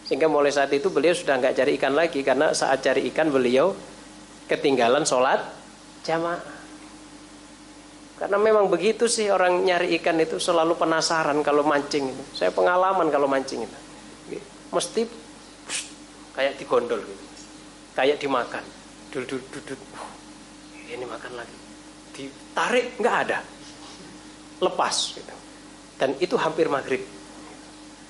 [0.06, 3.74] Sehingga mulai saat itu beliau sudah nggak cari ikan lagi karena saat cari ikan beliau
[4.52, 5.40] ketinggalan sholat
[6.04, 6.60] jamaah.
[8.20, 12.24] Karena memang begitu sih orang nyari ikan itu selalu penasaran kalau mancing itu.
[12.36, 13.78] Saya pengalaman kalau mancing itu.
[14.70, 15.02] Mesti
[16.36, 17.24] kayak digondol gitu.
[17.98, 18.62] Kayak dimakan.
[19.10, 19.80] Duduk duduk
[20.92, 21.56] ini makan lagi
[22.12, 23.38] ditarik nggak ada
[24.60, 25.34] lepas gitu.
[25.96, 27.00] dan itu hampir maghrib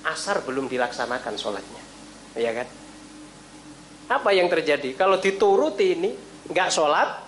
[0.03, 1.83] asar belum dilaksanakan sholatnya
[2.35, 2.67] ya kan
[4.11, 6.11] apa yang terjadi kalau dituruti ini
[6.49, 7.23] nggak sholat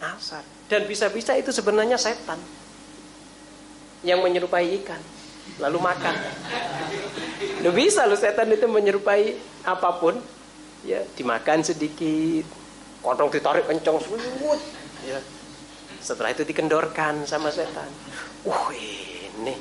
[0.00, 2.40] asar dan bisa-bisa itu sebenarnya setan
[4.04, 5.00] yang menyerupai ikan
[5.60, 6.14] lalu makan
[7.64, 10.20] Lu bisa lu setan itu menyerupai apa pun
[10.84, 12.44] ya dimakan sedikit
[13.00, 14.60] kodong ditarik kencang semut
[15.04, 15.20] Ya.
[16.00, 17.84] Setelah itu dikendorkan sama setan.
[18.48, 19.52] Wah ini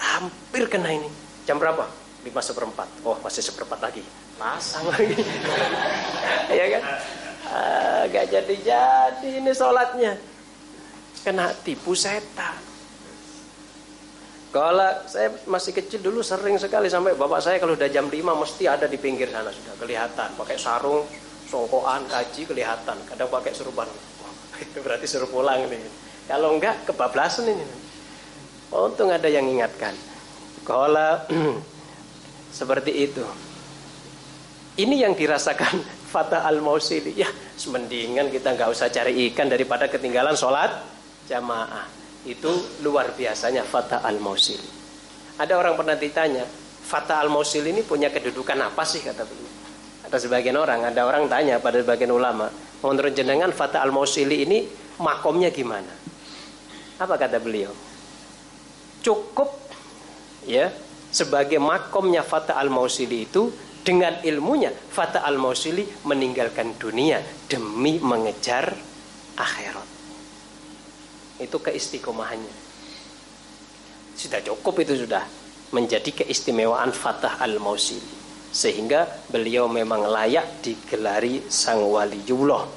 [0.00, 1.12] hampir kena ini.
[1.44, 1.84] Jam berapa?
[2.24, 2.88] Lima seperempat.
[3.04, 4.00] Oh masih seperempat lagi.
[4.40, 5.12] Pasang lagi.
[6.56, 6.82] ya kan?
[7.48, 10.20] Ah, gak jadi-jadi ini sholatnya.
[11.24, 12.68] Kena tipu setan.
[14.48, 18.64] Kalau saya masih kecil dulu sering sekali sampai bapak saya kalau udah jam 5 mesti
[18.64, 20.28] ada di pinggir sana sudah kelihatan.
[20.40, 21.04] Pakai sarung,
[21.48, 23.88] songkoan, kaji kelihatan, kadang pakai surban
[24.64, 25.80] itu berarti suruh pulang nih.
[26.28, 27.64] Kalau enggak kebablasan ini.
[28.68, 29.96] Untung ada yang ingatkan.
[30.64, 31.24] Kalau
[32.58, 33.24] seperti itu.
[34.78, 37.12] Ini yang dirasakan Fatah Al-Mausili.
[37.12, 37.28] Ya,
[37.60, 40.72] semendingan kita nggak usah cari ikan daripada ketinggalan sholat
[41.28, 41.84] jamaah.
[42.24, 44.68] Itu luar biasanya Fatah Al-Mausili.
[45.38, 46.48] Ada orang pernah ditanya,
[46.82, 49.54] Fatah Al-Mausili ini punya kedudukan apa sih kata beliau?
[50.08, 52.48] Ada sebagian orang, ada orang tanya pada sebagian ulama,
[52.80, 54.64] menurut jenengan Fatah Al-Mausili ini
[54.98, 55.92] makomnya gimana?
[56.98, 57.70] Apa kata beliau?
[59.04, 59.54] Cukup
[60.48, 60.74] ya
[61.12, 63.52] sebagai makomnya Fatah Al-Mausili itu
[63.88, 68.76] dengan ilmunya Fatah Al-Mausili meninggalkan dunia demi mengejar
[69.32, 69.88] akhirat.
[71.40, 72.52] Itu keistiqomahannya.
[74.12, 75.24] Sudah cukup itu sudah
[75.72, 78.20] menjadi keistimewaan Fatah Al-Mausili.
[78.52, 82.68] Sehingga beliau memang layak digelari sang waliullah.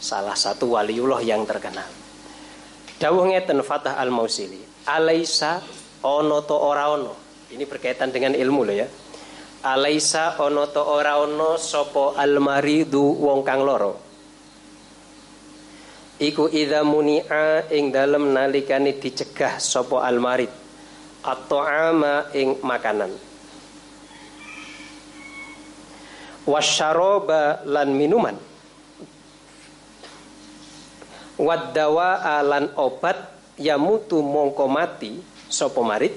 [0.00, 1.92] Salah satu waliullah yang terkenal.
[2.96, 4.88] Dawuh ngeten Fatah Al-Mausili.
[4.88, 5.60] Alaisa
[6.00, 7.12] ono to ora ono.
[7.52, 8.88] Ini berkaitan dengan ilmu loh ya.
[9.64, 13.96] Alaisa ono to ora ono sopo almaridu wong kang loro.
[16.20, 20.52] Iku idza muni'a ing dalem nalikane dicegah sapa almarid.
[21.24, 23.16] Atau ama ing makanan.
[26.44, 28.36] Wasyaroba lan minuman.
[31.40, 33.16] Wadawa lan obat
[33.56, 36.12] yamutu mongko mati sapa marid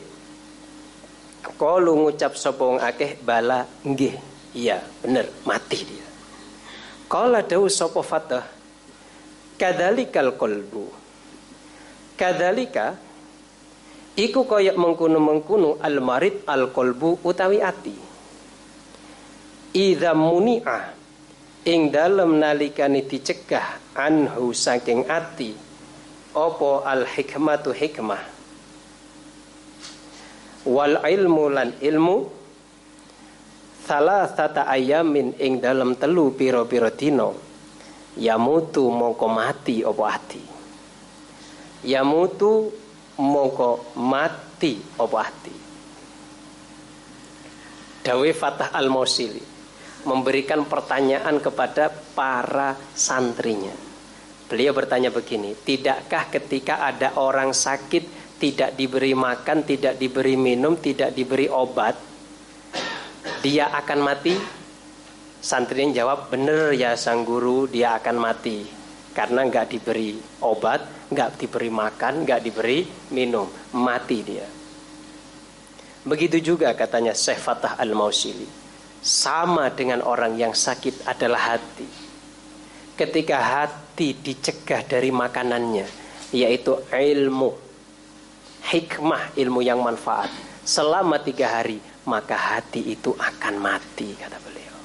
[1.55, 4.19] Kalu ngucap sopong akeh bala nggih
[4.51, 6.07] iya bener mati dia
[7.07, 8.43] Kala dawu sapa fatah
[9.57, 10.85] Kadzalikal qalbu.
[12.13, 12.93] Kadzalika
[14.13, 17.97] iku kaya mengkuno-mengkuno al-marid al-qalbu utawi ati.
[19.73, 20.93] Idza muni'a
[21.65, 25.57] ing dalem nalikane dicegah anhu saking ati
[26.37, 28.36] opo al hikmatu hikmah
[30.67, 32.17] wal ilmu lan ilmu
[33.87, 37.47] salah tata ayamin ing dalam telu piro-piro dino
[38.17, 40.43] yamutu mongko mati opo ati?
[41.87, 42.73] Yamutu
[43.21, 45.55] mongko mati opo ati?
[48.01, 49.43] Dawe Fatah Al-Mausili
[50.07, 53.75] memberikan pertanyaan kepada para santrinya.
[54.47, 61.13] Beliau bertanya begini, tidakkah ketika ada orang sakit tidak diberi makan, tidak diberi minum, tidak
[61.13, 61.97] diberi obat,
[63.41, 64.33] dia akan mati?
[65.37, 68.65] Santrinya jawab, benar ya sang guru dia akan mati.
[69.13, 73.49] Karena nggak diberi obat, nggak diberi makan, nggak diberi minum.
[73.77, 74.45] Mati dia.
[76.07, 78.47] Begitu juga katanya Syekh Fatah Al-Mausili.
[79.01, 81.89] Sama dengan orang yang sakit adalah hati.
[82.97, 85.85] Ketika hati dicegah dari makanannya,
[86.33, 87.66] yaitu ilmu,
[88.67, 90.29] hikmah ilmu yang manfaat.
[90.67, 94.77] Selama tiga hari, maka hati itu akan mati, kata beliau.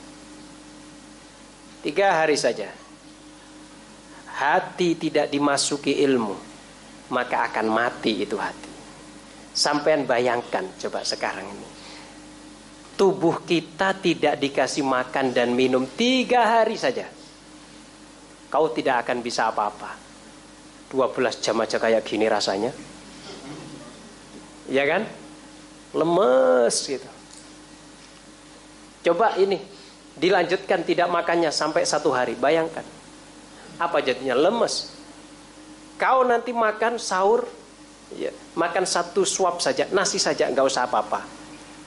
[1.83, 2.71] Tiga hari saja.
[4.33, 6.35] Hati tidak dimasuki ilmu,
[7.11, 8.71] maka akan mati itu hati.
[9.53, 11.69] Sampean bayangkan coba sekarang ini.
[12.97, 17.11] Tubuh kita tidak dikasih makan dan minum tiga hari saja.
[18.49, 19.99] Kau tidak akan bisa apa-apa.
[20.93, 22.92] 12 jam aja kayak gini rasanya.
[24.73, 25.05] Ya kan?
[25.93, 27.11] Lemes gitu.
[29.05, 29.61] Coba ini
[30.17, 32.33] dilanjutkan tidak makannya sampai satu hari.
[32.33, 32.85] Bayangkan.
[33.77, 34.33] Apa jadinya?
[34.33, 34.97] Lemes.
[36.01, 37.45] Kau nanti makan sahur,
[38.17, 41.21] ya, makan satu suap saja, nasi saja, nggak usah apa-apa.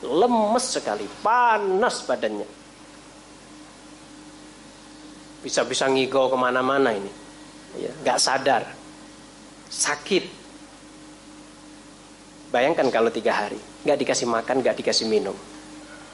[0.05, 2.47] Lemes sekali, panas badannya.
[5.41, 7.11] Bisa-bisa ngigo ke mana-mana ini.
[7.81, 8.63] Ya, nggak sadar.
[9.67, 10.44] Sakit.
[12.55, 15.35] Bayangkan kalau tiga hari, nggak dikasih makan, nggak dikasih minum.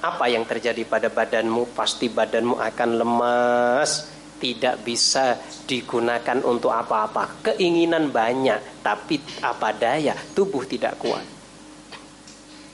[0.01, 1.69] Apa yang terjadi pada badanmu?
[1.77, 4.09] Pasti badanmu akan lemas
[4.41, 5.37] tidak bisa
[5.69, 7.45] digunakan untuk apa-apa.
[7.45, 10.17] Keinginan banyak tapi apa daya?
[10.33, 11.21] Tubuh tidak kuat.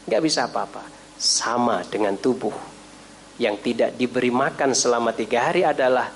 [0.07, 0.87] Nggak bisa apa-apa.
[1.19, 2.55] Sama dengan tubuh.
[3.35, 6.07] Yang tidak diberi makan selama tiga hari adalah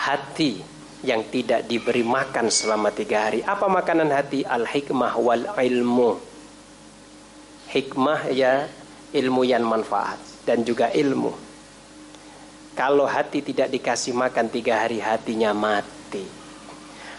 [0.00, 0.64] hati
[1.04, 3.44] yang tidak diberi makan selama tiga hari.
[3.44, 4.48] Apa makanan hati?
[4.48, 6.35] Al hikmah wal ilmu
[7.76, 8.64] hikmah ya
[9.12, 10.16] ilmu yang manfaat
[10.48, 11.36] dan juga ilmu.
[12.72, 16.24] Kalau hati tidak dikasih makan tiga hari hatinya mati.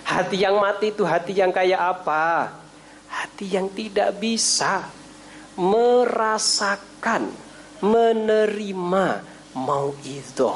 [0.05, 2.53] Hati yang mati itu hati yang kayak apa?
[3.09, 4.85] Hati yang tidak bisa
[5.57, 7.33] merasakan,
[7.81, 9.07] menerima
[9.57, 10.53] mau itu.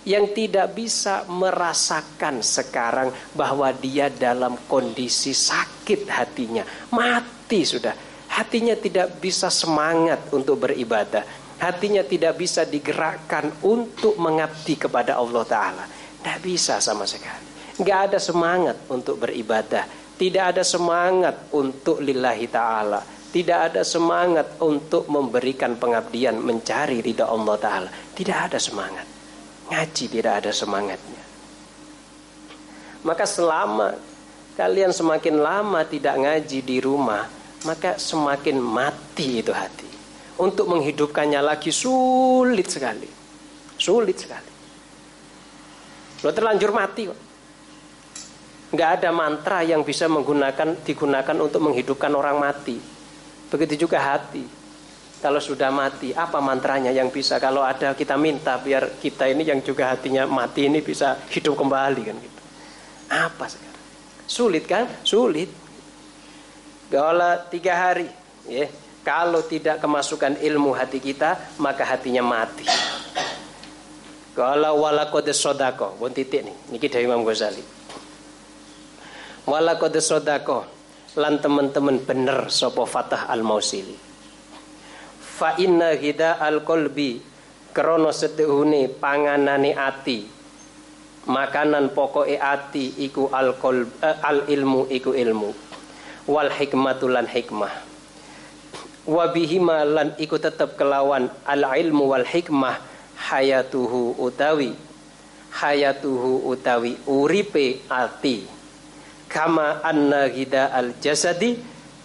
[0.00, 6.64] Yang tidak bisa merasakan sekarang bahwa dia dalam kondisi sakit hatinya.
[6.88, 8.09] Mati sudah.
[8.30, 11.26] Hatinya tidak bisa semangat untuk beribadah
[11.60, 15.84] Hatinya tidak bisa digerakkan untuk mengabdi kepada Allah Ta'ala.
[15.84, 17.76] Tidak bisa sama sekali.
[17.76, 19.84] Nggak ada semangat untuk beribadah.
[20.16, 23.04] Tidak ada semangat untuk lillahi ta'ala.
[23.04, 27.90] Tidak ada semangat untuk memberikan pengabdian, mencari ridha Allah Ta'ala.
[28.16, 29.04] Tidak ada semangat.
[29.68, 31.24] Ngaji tidak ada semangatnya.
[33.04, 33.96] Maka selama
[34.56, 39.88] kalian semakin lama tidak ngaji di rumah, maka semakin mati itu hati.
[40.40, 43.08] Untuk menghidupkannya lagi sulit sekali.
[43.76, 44.52] Sulit sekali.
[46.24, 47.20] Lo terlanjur mati kok.
[48.70, 52.78] Nggak ada mantra yang bisa menggunakan digunakan untuk menghidupkan orang mati.
[53.50, 54.46] Begitu juga hati.
[55.20, 57.36] Kalau sudah mati, apa mantranya yang bisa?
[57.36, 62.02] Kalau ada kita minta biar kita ini yang juga hatinya mati ini bisa hidup kembali
[62.08, 62.40] kan gitu.
[63.12, 63.84] Apa sekarang?
[64.24, 64.88] Sulit kan?
[65.04, 65.50] Sulit.
[66.90, 68.10] Kalau tiga hari,
[68.50, 68.66] ya.
[69.00, 72.68] Kalau tidak kemasukan ilmu hati kita, maka hatinya mati.
[74.36, 77.64] Kalau walakodes sodako, bon titik nih, niki dari Imam Ghazali.
[79.48, 80.68] Wala qad sodako
[81.16, 84.10] lan teman-teman bener sopo Fatah al Mausili
[85.40, 87.16] fa inna hida al kolbi
[87.72, 90.28] krono setehune panganane ati.
[91.20, 95.50] Makanan pokok ati iku al kolb, eh, al ilmu iku ilmu
[96.28, 97.72] wal hikmatu lan hikmah.
[99.08, 102.78] Wa bihima lan iku tetep kelawan al ilmu wal hikmah
[103.16, 104.76] hayatuhu utawi
[105.56, 108.44] hayatuhu utawi uripe ati.
[109.30, 111.56] Kama anna hida al jasadi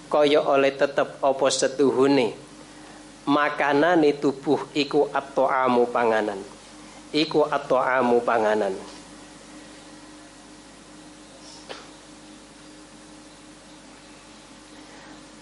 [0.08, 2.38] kaya oleh tetep apa setuhune.
[3.26, 6.38] Makanane tubuh iku at-ta'amu panganan.
[7.10, 8.95] Iku at-ta'amu panganan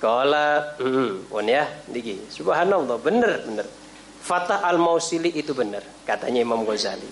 [0.04, 2.28] Kala, hmm, pun ya, diki.
[2.28, 3.68] Subhanallah, bener, bener.
[4.20, 7.08] Fatah al-Mausili itu benar, katanya Imam Ghazali.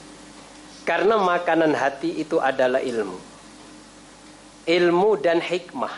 [0.84, 3.32] Karena makanan hati itu adalah ilmu
[4.66, 5.94] ilmu dan hikmah.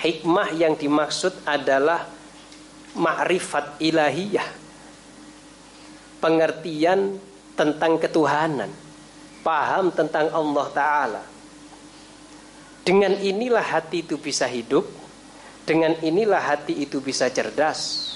[0.00, 2.08] Hikmah yang dimaksud adalah
[2.96, 4.48] makrifat ilahiyah.
[6.20, 7.16] Pengertian
[7.56, 8.68] tentang ketuhanan,
[9.44, 11.22] paham tentang Allah taala.
[12.80, 14.88] Dengan inilah hati itu bisa hidup,
[15.70, 18.10] dengan inilah hati itu bisa cerdas.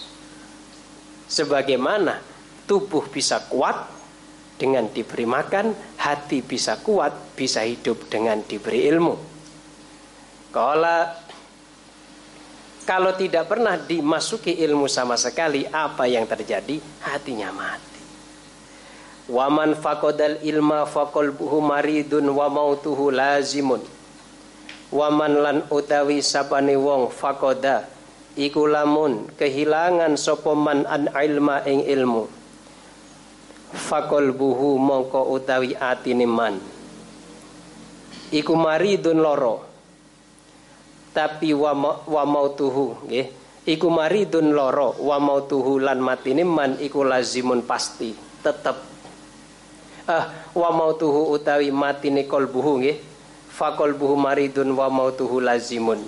[1.31, 2.19] Sebagaimana
[2.67, 3.79] tubuh bisa kuat
[4.59, 5.71] dengan diberi makan,
[6.03, 9.15] hati bisa kuat, bisa hidup dengan diberi ilmu.
[10.51, 11.15] Kala
[12.83, 16.83] kalau tidak pernah dimasuki ilmu sama sekali, apa yang terjadi?
[17.07, 18.03] Hatinya mati.
[19.31, 23.94] Waman fakodal ilma buhu maridun wa mautuhu lazimun.
[24.93, 27.89] Waman lan utawi sapane wong fakoda
[28.37, 32.27] iku lamun kehilangan sopoman an ilma ing ilmu.
[33.75, 36.61] Fakol buhu mongko utawi atine man.
[38.31, 39.75] Iku maridun loro
[41.15, 41.71] tapi wa,
[42.27, 43.27] mautuhu nggih
[43.71, 48.11] iku maridun loro wa mautuhu lan matine man iku lazimun pasti
[48.43, 48.75] tetep
[50.11, 50.25] ah
[50.59, 52.97] wa mautuhu utawi matine kolbuhu nggih
[53.55, 56.03] fa kolbuhu maridun wa mautuhu lazimun.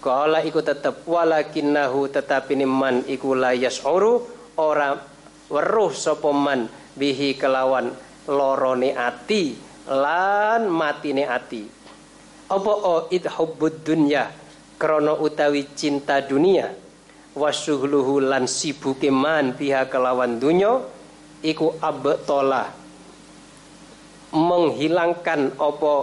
[0.00, 4.24] Kala iku tetep walakinnahu tetapi man iku la yas'uru
[4.56, 4.96] ora
[5.52, 7.92] weruh sapa man bihi kelawan
[8.24, 9.52] lorone ati
[9.92, 11.68] lan matine ati.
[12.48, 14.30] Apa o idhubbud dunya
[14.80, 16.70] krana utawi cinta dunia
[17.36, 20.80] wasuhluhu lan sibuke man pihak kelawan dunya
[21.42, 22.85] iku abtola
[24.34, 25.94] menghilangkan apa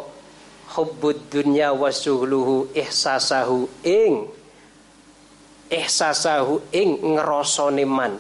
[0.74, 4.28] hubbud dunya wasuhluhu ihsasahu ing
[5.68, 8.14] ihsasahu ing ngrasane man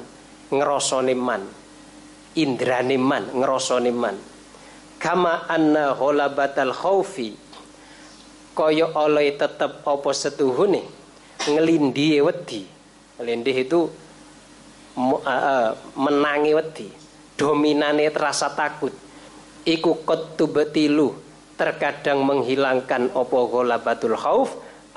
[0.51, 1.43] ngrasane man
[2.33, 4.17] indrane man ngrasane man.
[4.97, 7.35] Kama anna ghalabatal khaufi
[8.55, 10.81] kaya oleh tetep apa setuhune
[11.43, 12.63] ngelindhi wedi.
[13.19, 13.81] Ngelindih itu
[15.97, 16.89] menangi wedi
[17.33, 18.93] dominane terasa takut
[19.63, 21.15] iku ketubetilu
[21.55, 24.49] terkadang menghilangkan apa ghalabatul khauf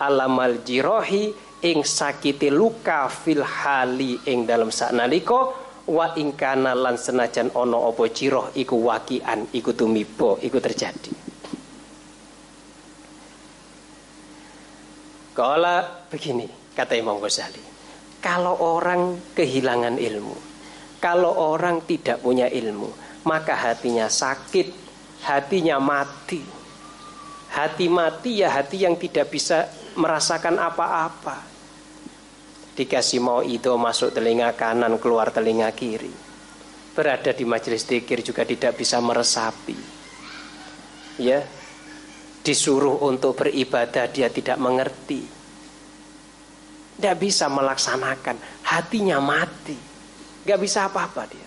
[0.02, 1.30] alamal jirohi
[1.62, 5.54] ing sakiti luka fil hali ing dalam saknalika
[5.86, 11.26] wa ingkana lan senajan ono apa jiroh iku wakian iku tumibo iku terjadi
[15.36, 17.60] Kala begini, kata Imam Ghazali.
[18.24, 20.32] Kalau orang kehilangan ilmu,
[20.96, 22.88] kalau orang tidak punya ilmu,
[23.26, 24.70] maka hatinya sakit,
[25.26, 26.40] hatinya mati.
[27.50, 29.66] Hati mati ya hati yang tidak bisa
[29.98, 31.58] merasakan apa-apa.
[32.76, 36.12] dikasih mau itu masuk telinga kanan keluar telinga kiri.
[36.92, 39.76] Berada di majelis dikir juga tidak bisa meresapi.
[41.16, 41.40] Ya
[42.44, 45.24] disuruh untuk beribadah dia tidak mengerti.
[47.00, 48.36] Tidak bisa melaksanakan.
[48.68, 49.76] Hatinya mati.
[50.44, 51.45] Nggak bisa apa-apa dia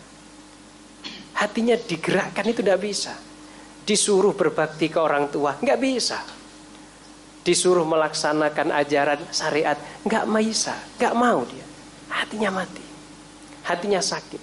[1.40, 3.16] hatinya digerakkan itu tidak bisa.
[3.88, 6.20] Disuruh berbakti ke orang tua nggak bisa.
[7.40, 11.66] Disuruh melaksanakan ajaran syariat nggak bisa nggak mau dia.
[12.12, 12.84] Hatinya mati.
[13.64, 14.42] Hatinya sakit.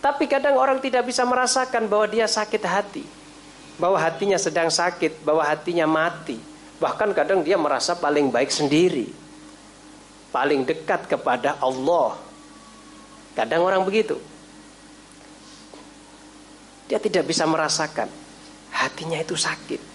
[0.00, 3.04] Tapi kadang orang tidak bisa merasakan bahwa dia sakit hati.
[3.76, 6.40] Bahwa hatinya sedang sakit bahwa hatinya mati.
[6.80, 9.12] Bahkan kadang dia merasa paling baik sendiri.
[10.32, 12.16] Paling dekat kepada Allah.
[13.36, 14.16] Kadang orang begitu
[16.90, 18.10] dia tidak bisa merasakan
[18.74, 19.90] hatinya itu sakit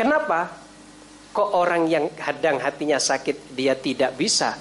[0.00, 0.48] Kenapa?
[1.30, 4.58] Kok orang yang kadang hatinya sakit dia tidak bisa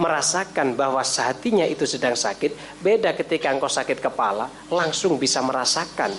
[0.00, 2.78] merasakan bahwa hatinya itu sedang sakit.
[2.80, 6.14] Beda ketika engkau sakit kepala, langsung bisa merasakan.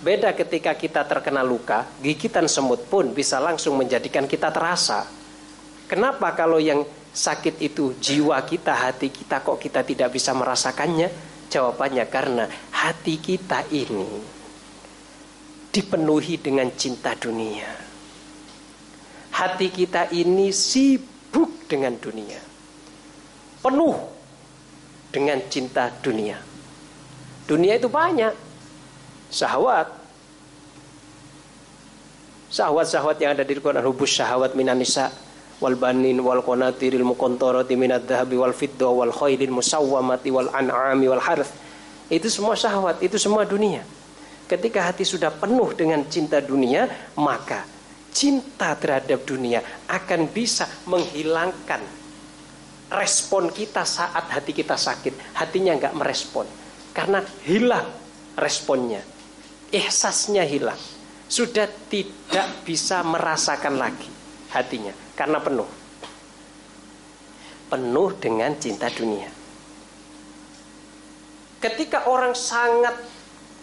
[0.00, 5.04] Beda ketika kita terkena luka, gigitan semut pun bisa langsung menjadikan kita terasa.
[5.90, 11.35] Kenapa kalau yang sakit itu jiwa kita, hati kita kok kita tidak bisa merasakannya?
[11.56, 14.04] Jawabannya karena hati kita ini
[15.72, 17.64] dipenuhi dengan cinta dunia.
[19.32, 22.36] Hati kita ini sibuk dengan dunia.
[23.64, 23.96] Penuh
[25.08, 26.36] dengan cinta dunia.
[27.48, 28.36] Dunia itu banyak.
[29.32, 29.88] Syahwat.
[32.52, 35.08] Syahwat-syahwat yang ada di Quran hubus syahwat minan nisa
[35.56, 40.52] wal banin wal qanatiril muqantarati minad dhahabi wal musawwamati wal.
[42.06, 43.82] Itu semua syahwat, itu semua dunia.
[44.46, 46.86] Ketika hati sudah penuh dengan cinta dunia,
[47.18, 47.66] maka
[48.14, 49.58] cinta terhadap dunia
[49.90, 51.82] akan bisa menghilangkan
[52.94, 55.34] respon kita saat hati kita sakit.
[55.34, 56.46] Hatinya nggak merespon
[56.94, 57.90] karena hilang
[58.38, 59.02] responnya,
[59.74, 60.78] ihsasnya hilang,
[61.26, 64.06] sudah tidak bisa merasakan lagi
[64.54, 65.66] hatinya karena penuh,
[67.72, 69.32] penuh dengan cinta dunia.
[71.56, 72.94] Ketika orang sangat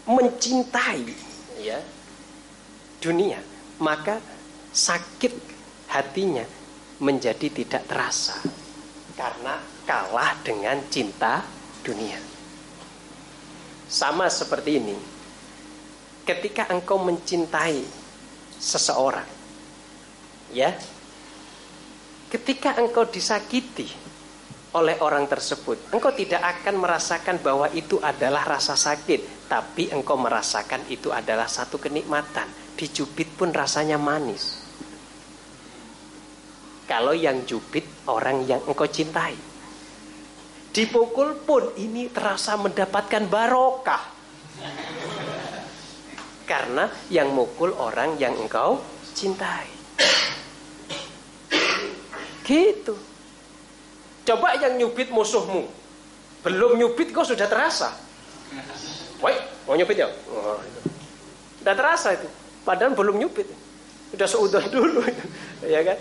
[0.09, 1.05] mencintai
[1.61, 1.79] ya
[2.99, 3.39] dunia,
[3.77, 4.17] maka
[4.73, 5.31] sakit
[5.93, 6.43] hatinya
[6.97, 8.41] menjadi tidak terasa
[9.13, 11.45] karena kalah dengan cinta
[11.85, 12.17] dunia.
[13.85, 14.97] Sama seperti ini.
[16.23, 17.83] Ketika engkau mencintai
[18.55, 19.27] seseorang,
[20.55, 20.71] ya.
[22.33, 23.85] Ketika engkau disakiti
[24.73, 30.81] oleh orang tersebut, engkau tidak akan merasakan bahwa itu adalah rasa sakit, tapi engkau merasakan
[30.89, 32.49] itu adalah satu kenikmatan.
[32.73, 34.65] Dicubit pun rasanya manis.
[36.89, 39.37] Kalau yang cubit orang yang engkau cintai.
[40.73, 44.03] Dipukul pun ini terasa mendapatkan barokah.
[46.49, 48.81] Karena yang mukul orang yang engkau
[49.13, 49.82] cintai.
[52.43, 52.95] Gitu.
[54.23, 55.67] Coba yang nyubit musuhmu.
[56.43, 57.95] Belum nyubit kau sudah terasa.
[59.23, 59.35] Woi,
[59.67, 60.11] mau nyupit ya?
[60.27, 60.59] Oh,
[61.63, 62.27] Udah terasa itu.
[62.67, 63.47] Padahal belum nyupit.
[64.11, 64.99] Udah seudon dulu.
[65.63, 65.97] ya kan?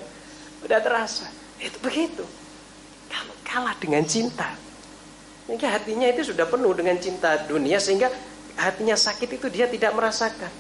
[0.67, 1.31] Udah terasa.
[1.63, 2.27] Itu begitu.
[3.07, 4.59] Kalau kalah dengan cinta.
[5.47, 7.79] Sehingga hatinya itu sudah penuh dengan cinta dunia.
[7.79, 8.11] Sehingga
[8.59, 10.51] hatinya sakit itu dia tidak merasakan.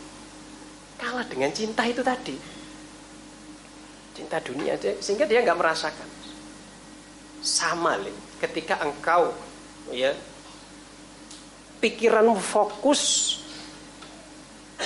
[1.02, 2.38] Kalah dengan cinta itu tadi.
[4.12, 4.76] Cinta dunia.
[5.00, 6.08] Sehingga dia nggak merasakan.
[7.42, 7.98] Sama,
[8.38, 9.34] ketika engkau
[9.90, 10.14] ya
[11.82, 13.02] pikiranmu fokus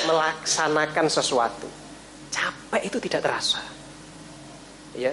[0.09, 1.69] melaksanakan sesuatu.
[2.33, 3.61] Capek itu tidak terasa.
[4.97, 5.13] Ya.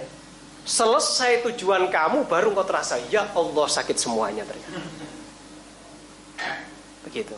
[0.64, 4.80] Selesai tujuan kamu baru kau terasa, ya Allah sakit semuanya ternyata.
[7.04, 7.36] Begitu.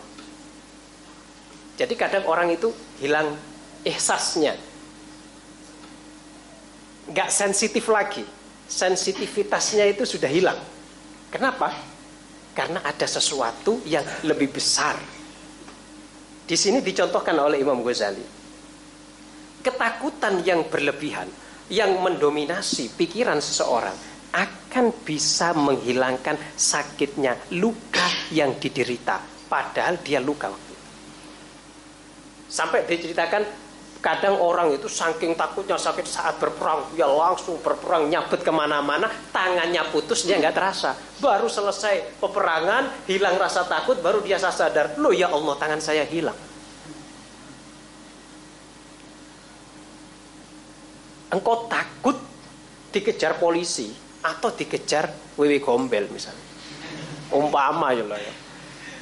[1.74, 2.70] Jadi kadang orang itu
[3.02, 3.34] hilang
[3.82, 4.54] ihsasnya.
[7.10, 8.24] Gak sensitif lagi.
[8.66, 10.58] Sensitivitasnya itu sudah hilang.
[11.30, 11.70] Kenapa?
[12.50, 14.98] Karena ada sesuatu yang lebih besar.
[16.46, 18.22] Di sini dicontohkan oleh Imam Ghazali.
[19.62, 21.26] Ketakutan yang berlebihan
[21.66, 23.94] yang mendominasi pikiran seseorang
[24.30, 29.18] akan bisa menghilangkan sakitnya luka yang diderita
[29.50, 30.74] padahal dia luka waktu
[32.46, 33.42] Sampai diceritakan
[34.06, 39.82] Kadang orang itu saking takutnya sakit saat berperang, dia langsung berperang nyabet ke mana-mana, tangannya
[39.90, 40.94] putus dia nggak terasa.
[41.18, 46.38] Baru selesai peperangan, hilang rasa takut, baru dia sadar, loh ya Allah tangan saya hilang.
[51.34, 52.14] Engkau takut
[52.94, 53.90] dikejar polisi
[54.22, 56.46] atau dikejar wewe gombel misalnya.
[57.34, 58.45] Umpama ya lah ya.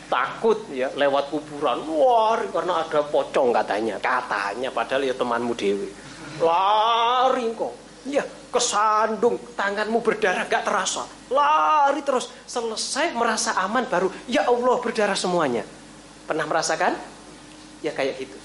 [0.07, 1.83] Takut ya lewat kuburan.
[1.89, 3.97] Wah, karena ada pocong katanya.
[3.99, 5.89] Katanya padahal ya temanmu dewi.
[6.39, 7.75] Lari kok.
[8.05, 8.21] Ya,
[8.53, 11.09] kesandung, tanganmu berdarah gak terasa.
[11.33, 15.65] Lari terus, selesai merasa aman baru ya Allah berdarah semuanya.
[16.29, 16.93] Pernah merasakan?
[17.81, 18.37] Ya kayak gitu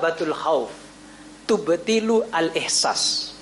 [0.00, 0.70] batul khauf
[1.44, 3.34] tubtilu al-ihsas.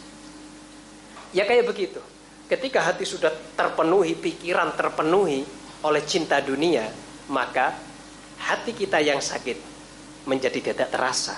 [1.37, 2.01] Ya kayak begitu.
[2.49, 5.45] Ketika hati sudah terpenuhi, pikiran terpenuhi
[5.85, 6.91] oleh cinta dunia,
[7.31, 7.77] maka
[8.39, 9.59] hati kita yang sakit
[10.27, 11.37] menjadi tidak terasa.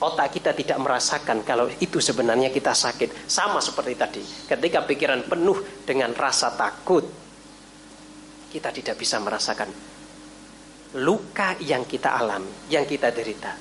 [0.00, 3.28] Otak kita tidak merasakan kalau itu sebenarnya kita sakit.
[3.28, 4.22] Sama seperti tadi.
[4.24, 7.04] Ketika pikiran penuh dengan rasa takut,
[8.48, 9.68] kita tidak bisa merasakan
[10.96, 13.52] luka yang kita alami, yang kita derita.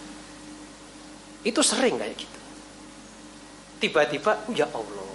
[1.44, 2.40] Itu sering kayak gitu.
[3.80, 5.12] Tiba-tiba, ya Allah,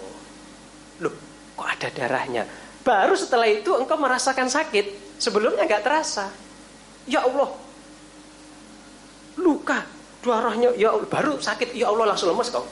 [1.05, 1.15] loh
[1.57, 2.45] kok ada darahnya?
[2.85, 6.29] Baru setelah itu engkau merasakan sakit, sebelumnya nggak terasa.
[7.09, 7.49] Ya Allah,
[9.41, 9.85] luka,
[10.21, 12.65] darahnya, ya Allah, baru sakit, ya Allah langsung lemes kau.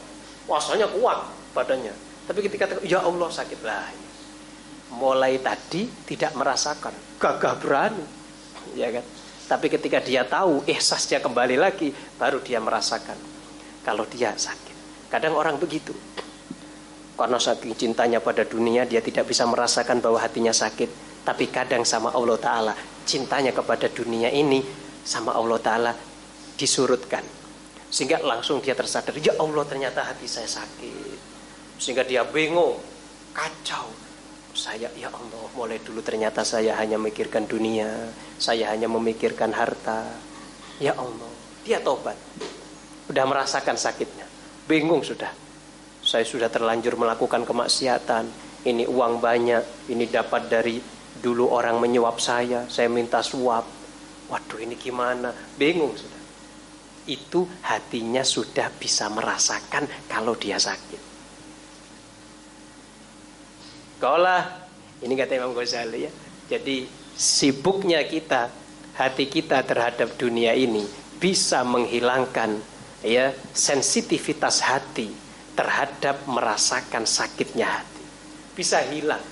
[0.48, 1.24] Wasanya kuat
[1.56, 1.92] badannya.
[2.28, 3.88] Tapi ketika ya Allah sakit lah.
[4.92, 8.04] Mulai tadi tidak merasakan, gagah berani,
[8.76, 9.04] ya kan?
[9.48, 13.16] Tapi ketika dia tahu ihsasnya kembali lagi, baru dia merasakan
[13.88, 15.08] kalau dia sakit.
[15.08, 15.96] Kadang orang begitu.
[17.16, 21.11] Karena saking cintanya pada dunia dia tidak bisa merasakan bahwa hatinya sakit.
[21.22, 22.72] Tapi kadang sama Allah Ta'ala
[23.06, 24.62] cintanya kepada dunia ini
[25.06, 25.92] sama Allah Ta'ala
[26.58, 27.22] disurutkan.
[27.92, 31.18] Sehingga langsung dia tersadar, ya Allah ternyata hati saya sakit.
[31.76, 32.80] Sehingga dia bingung,
[33.36, 33.90] kacau.
[34.52, 37.88] Saya, ya Allah, mulai dulu ternyata saya hanya memikirkan dunia.
[38.36, 40.04] Saya hanya memikirkan harta.
[40.76, 41.32] Ya Allah,
[41.64, 42.16] dia tobat.
[43.08, 44.32] Udah merasakan sakitnya
[44.66, 45.30] bingung sudah.
[46.02, 48.24] Saya sudah terlanjur melakukan kemaksiatan.
[48.62, 50.78] Ini uang banyak, ini dapat dari
[51.20, 53.66] dulu orang menyuap saya, saya minta suap.
[54.32, 55.34] Waduh ini gimana?
[55.58, 56.22] Bingung sudah.
[57.04, 61.12] Itu hatinya sudah bisa merasakan kalau dia sakit.
[63.98, 64.66] Kaulah,
[65.02, 66.12] ini kata Imam Ghazali ya.
[66.56, 68.50] Jadi sibuknya kita,
[68.96, 70.84] hati kita terhadap dunia ini
[71.16, 72.60] bisa menghilangkan
[73.02, 75.10] ya sensitivitas hati
[75.54, 78.02] terhadap merasakan sakitnya hati
[78.58, 79.22] bisa hilang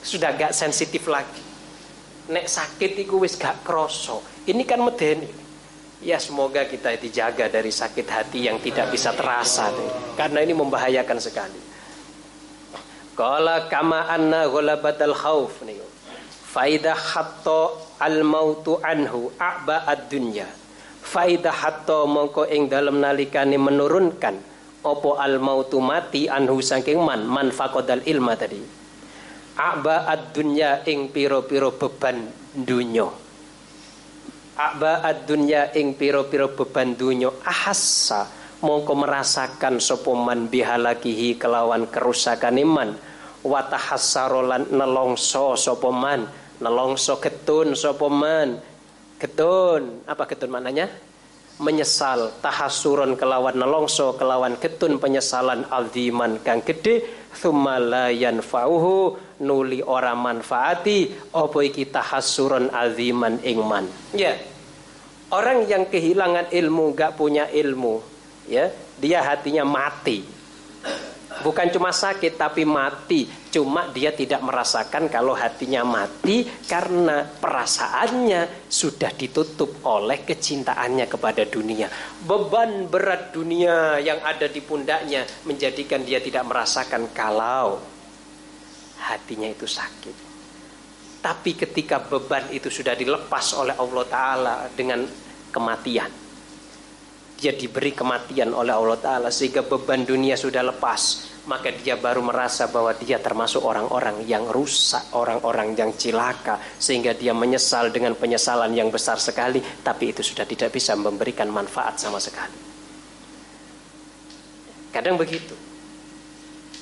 [0.00, 1.44] sudah gak sensitif lagi.
[2.30, 5.28] Nek sakit itu wis gak kroso ini kan medeni.
[6.00, 10.16] Ya semoga kita dijaga dari sakit hati yang tidak bisa terasa deh.
[10.16, 11.60] karena ini membahayakan sekali.
[13.12, 15.76] Qala kama anna ghalabatal khauf nih.
[16.50, 20.48] Faidah hatto al mautu anhu a'ba ad-dunya.
[21.04, 24.40] Faidah hatta mongko ing dalem nalikane menurunkan
[24.80, 28.79] opo al mautu mati anhu saking man man faqadal ilma tadi
[29.60, 32.24] aba ad dunya ing piro-piro beban
[32.56, 33.12] dunyo
[34.56, 38.24] aba ad dunya ing piro-piro beban dunyo ahassa
[38.64, 42.90] mongko merasakan sapa man bihalakihi kelawan kerusakan iman
[43.44, 46.28] wa tahassarolan nelongso sapa man.
[46.60, 48.60] Nelongso getun sapa man.
[49.20, 50.88] Getun, apa getun maknanya?
[51.60, 57.04] Menyesal, tahasuron kelawan nelongso, kelawan getun penyesalan aldiman kang gede,
[57.34, 63.86] thumalayan fauhu nuli ora manfaati, opo iki tahasuron aldiman ingman.
[64.12, 64.36] Ya,
[65.32, 68.02] orang yang kehilangan ilmu, gak punya ilmu,
[68.50, 68.68] ya,
[69.00, 70.40] dia hatinya mati
[71.40, 73.24] Bukan cuma sakit tapi mati.
[73.50, 81.90] Cuma dia tidak merasakan kalau hatinya mati karena perasaannya sudah ditutup oleh kecintaannya kepada dunia.
[82.22, 87.82] Beban berat dunia yang ada di pundaknya menjadikan dia tidak merasakan kalau
[89.02, 90.30] hatinya itu sakit.
[91.18, 95.02] Tapi ketika beban itu sudah dilepas oleh Allah Ta'ala dengan
[95.50, 96.30] kematian
[97.40, 102.70] dia diberi kematian oleh Allah Ta'ala sehingga beban dunia sudah lepas maka dia baru merasa
[102.70, 108.86] bahwa dia termasuk orang-orang yang rusak, orang-orang yang cilaka, sehingga dia menyesal dengan penyesalan yang
[108.86, 112.54] besar sekali, tapi itu sudah tidak bisa memberikan manfaat sama sekali.
[114.94, 115.58] Kadang begitu,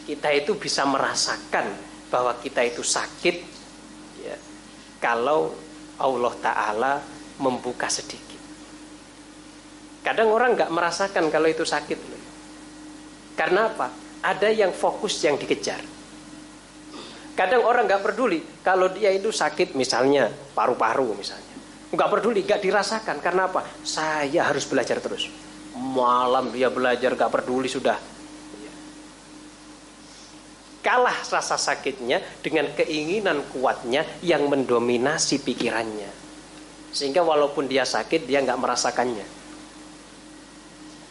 [0.05, 1.73] kita itu bisa merasakan
[2.13, 3.37] bahwa kita itu sakit,
[4.21, 4.37] ya,
[5.01, 5.57] kalau
[5.97, 6.93] Allah Taala
[7.41, 8.37] membuka sedikit.
[10.05, 11.97] Kadang orang nggak merasakan kalau itu sakit,
[13.33, 14.08] karena apa?
[14.23, 15.83] Ada yang fokus yang dikejar.
[17.39, 21.55] Kadang orang nggak peduli kalau dia itu sakit misalnya paru-paru misalnya,
[21.95, 23.63] nggak peduli, nggak dirasakan karena apa?
[23.87, 25.31] Saya harus belajar terus.
[25.79, 28.19] Malam dia belajar nggak peduli sudah.
[30.89, 36.09] kalah rasa sakitnya dengan keinginan kuatnya yang mendominasi pikirannya.
[36.89, 39.27] Sehingga walaupun dia sakit dia nggak merasakannya.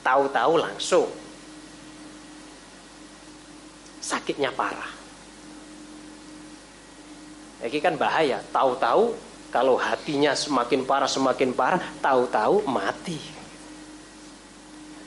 [0.01, 1.05] Tahu-tahu langsung
[4.07, 4.87] sakitnya parah.
[7.59, 8.39] Ini kan bahaya.
[8.39, 9.11] Tahu-tahu
[9.51, 13.19] kalau hatinya semakin parah semakin parah, tahu-tahu mati.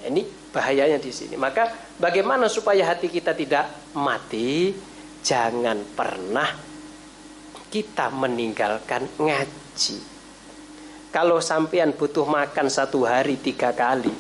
[0.05, 1.41] Ini bahayanya di sini.
[1.41, 4.77] Maka bagaimana supaya hati kita tidak mati?
[5.21, 6.49] Jangan pernah
[7.69, 9.99] kita meninggalkan ngaji.
[11.13, 14.11] Kalau sampean butuh makan satu hari tiga kali,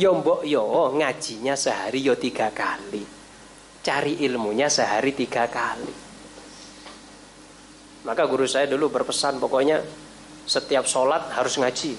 [0.00, 0.64] yo mbok yo
[0.96, 3.15] ngajinya sehari yo tiga kali.
[3.86, 5.94] Cari ilmunya sehari tiga kali.
[8.02, 9.78] Maka guru saya dulu berpesan pokoknya
[10.42, 11.94] setiap sholat harus ngaji.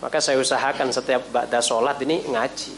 [0.00, 2.72] Maka saya usahakan setiap ba'da sholat ini ngaji.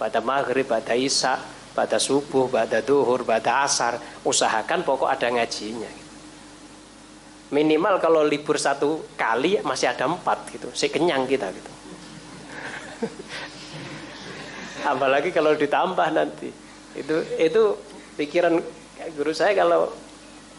[0.00, 1.36] Pada maghrib, pada isya,
[1.76, 4.00] pada subuh, pada duhur, pada asar.
[4.24, 5.92] Usahakan pokok ada ngajinya.
[7.52, 10.72] Minimal kalau libur satu kali masih ada empat gitu.
[10.72, 11.72] Si kenyang kita gitu.
[14.96, 16.69] Apalagi kalau ditambah nanti.
[16.96, 17.62] Itu itu
[18.18, 18.58] pikiran
[19.16, 19.90] guru saya kalau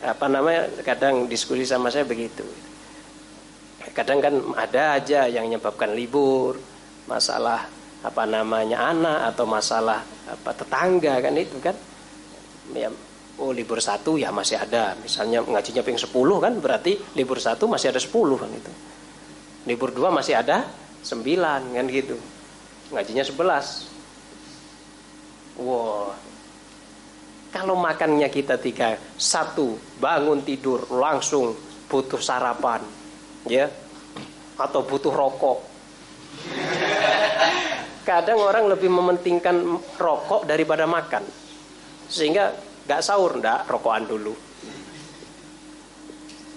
[0.02, 2.46] apa namanya kadang diskusi sama saya begitu.
[3.92, 6.56] Kadang kan ada aja yang menyebabkan libur
[7.06, 7.68] masalah
[8.02, 11.76] apa namanya anak atau masalah apa tetangga kan itu kan.
[12.72, 12.90] Ya
[13.42, 14.96] oh libur satu ya masih ada.
[15.02, 16.08] Misalnya ngajinya ping 10
[16.40, 18.72] kan berarti libur satu masih ada 10 kan itu.
[19.68, 20.66] Libur dua masih ada
[21.04, 22.18] 9 kan gitu.
[22.94, 23.91] Ngajinya 11
[25.60, 26.14] wow
[27.52, 31.52] kalau makannya kita tiga, satu bangun tidur langsung
[31.92, 32.80] butuh sarapan,
[33.44, 33.68] ya,
[34.56, 35.60] atau butuh rokok.
[38.08, 39.68] Kadang orang lebih mementingkan
[40.00, 41.28] rokok daripada makan,
[42.08, 42.56] sehingga
[42.88, 44.32] gak sahur ndak rokokan dulu.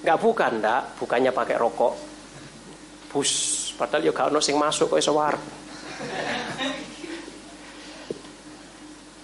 [0.06, 1.94] Gak bukan ndak, bukannya pakai rokok.
[3.10, 3.30] Bus,
[3.74, 5.10] padahal ya gak ono sing masuk kok iso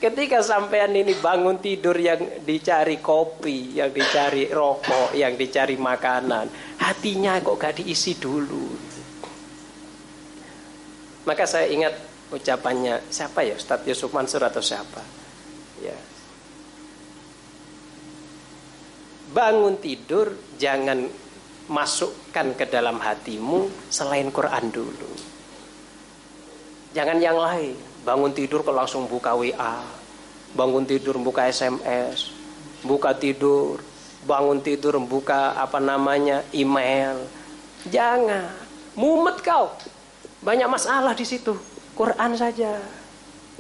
[0.01, 6.49] Ketika sampean ini bangun tidur yang dicari kopi, yang dicari rokok, yang dicari makanan,
[6.81, 8.65] hatinya kok gak diisi dulu.
[11.29, 11.93] Maka saya ingat
[12.33, 15.05] ucapannya siapa ya Ustadz Yusuf Mansur atau siapa?
[15.85, 15.93] Ya.
[19.37, 21.13] Bangun tidur jangan
[21.69, 25.13] masukkan ke dalam hatimu selain Quran dulu.
[26.97, 29.85] Jangan yang lain bangun tidur kok langsung buka WA
[30.57, 32.41] bangun tidur buka SMS
[32.85, 33.81] buka tidur.
[34.21, 37.25] Bangun tidur buka apa namanya email.
[37.89, 38.53] Jangan.
[38.93, 39.73] Mumet kau.
[40.45, 41.57] Banyak masalah di situ.
[41.97, 42.81] Quran saja.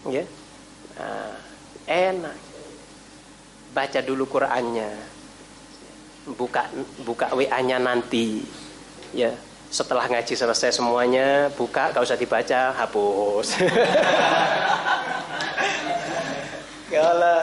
[0.08, 0.24] Ya.
[0.96, 1.36] Nah,
[1.88, 2.36] enak.
[3.72, 4.90] Baca dulu Qurannya.
[6.36, 6.68] Buka
[7.08, 8.44] buka WA-nya nanti.
[9.16, 9.32] Ya
[9.70, 13.54] setelah ngaji selesai semuanya buka gak usah dibaca hapus.
[16.90, 17.38] Kalau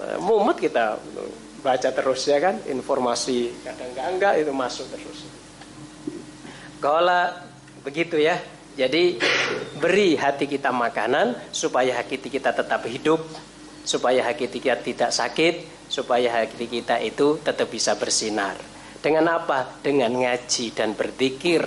[0.00, 0.96] nah, mumet kita
[1.60, 2.56] baca terus ya kan?
[2.64, 5.28] Informasi kadang enggak enggak itu masuk terus.
[6.80, 7.36] Kalau
[7.84, 8.40] begitu ya.
[8.76, 9.16] Jadi
[9.80, 13.24] beri hati kita makanan supaya hati kita tetap hidup
[13.88, 18.75] supaya hati kita tidak sakit supaya hati kita itu tetap bisa bersinar
[19.06, 19.78] dengan apa?
[19.86, 21.62] Dengan ngaji dan berzikir.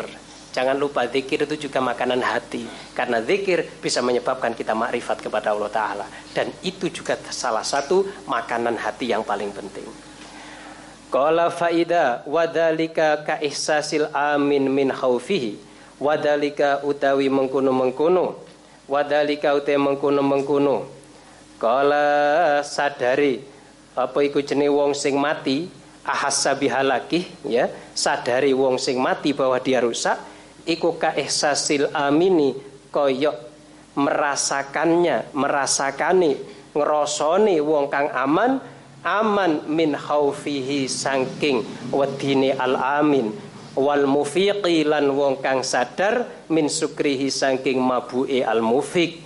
[0.52, 2.68] Jangan lupa zikir itu juga makanan hati.
[2.92, 6.06] Karena zikir bisa menyebabkan kita makrifat kepada Allah Ta'ala.
[6.36, 9.88] Dan itu juga salah satu makanan hati yang paling penting.
[11.08, 15.56] Qala faida wadalika ka ihsasil amin min khaufihi
[15.96, 18.36] wadalika utawi mengkuno mengkuno
[18.86, 20.76] wadalika utawi mengkuno mengkuno
[21.58, 23.42] Qala sadari
[23.98, 25.79] apa iku jenenge wong sing mati
[26.10, 27.70] ahassa bihalakih ya.
[27.94, 30.18] Sadari wong sing mati bahwa dia rusak
[30.66, 32.58] iku ka ihsasil amini
[32.90, 33.38] koyok
[33.94, 36.38] merasakannya merasakani
[36.74, 38.58] ngerosoni wong kang aman
[39.06, 43.30] aman min khaufihi sangking wedine al amin.
[43.80, 49.24] Wal mufiqi lan wong kang sadar min sukrihi sangking mabu'i al mufiq.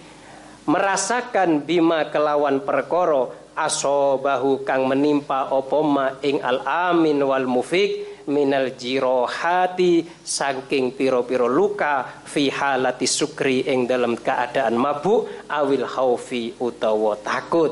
[0.63, 10.05] Merasakan bima kelawan perkoro asobahu kang menimpa opoma ing al amin wal mufik minal jirohati
[10.23, 17.71] saking piro-piro luka fi halati sukri ing dalam keadaan mabuk awil khaufi utawa takut.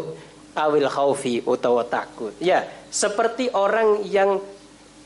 [0.52, 2.36] Awil khaufi utawa takut.
[2.44, 4.44] Ya seperti orang yang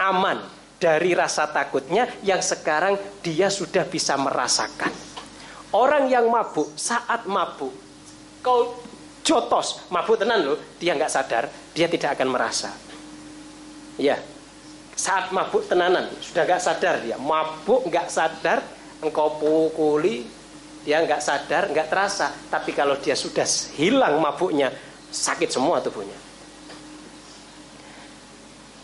[0.01, 0.41] aman
[0.81, 4.91] dari rasa takutnya yang sekarang dia sudah bisa merasakan.
[5.75, 7.73] Orang yang mabuk saat mabuk
[8.41, 8.73] kau
[9.25, 12.69] jotos, mabuk tenan loh, dia nggak sadar, dia tidak akan merasa.
[13.97, 14.21] Ya,
[14.93, 18.61] saat mabuk tenanan sudah nggak sadar dia, mabuk nggak sadar,
[19.01, 20.23] engkau pukuli,
[20.85, 22.29] dia nggak sadar, nggak terasa.
[22.47, 23.43] Tapi kalau dia sudah
[23.75, 24.69] hilang mabuknya,
[25.09, 26.15] sakit semua tubuhnya.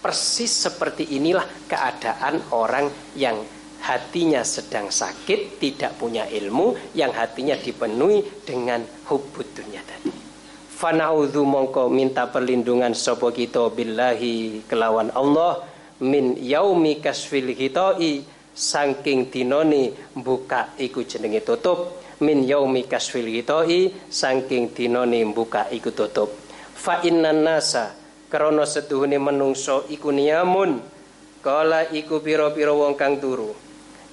[0.02, 3.38] Persis seperti inilah keadaan orang yang
[3.86, 10.21] hatinya sedang sakit, tidak punya ilmu, yang hatinya dipenuhi dengan hubud dunia tadi.
[10.82, 15.62] Fana'udhu mongko minta perlindungan sopo kita billahi kelawan Allah
[16.02, 22.02] min yaumi kasfil hitai saking dinoni buka iku jenenge tutup.
[22.26, 26.34] Min yaumi kasfil hitai saking dinoni buka iku tutup.
[26.74, 27.94] Fa innan nasa
[28.26, 30.82] krana setuhune menungso iku niyamun.
[31.46, 33.54] Kala iku pira-pira wong kang turu.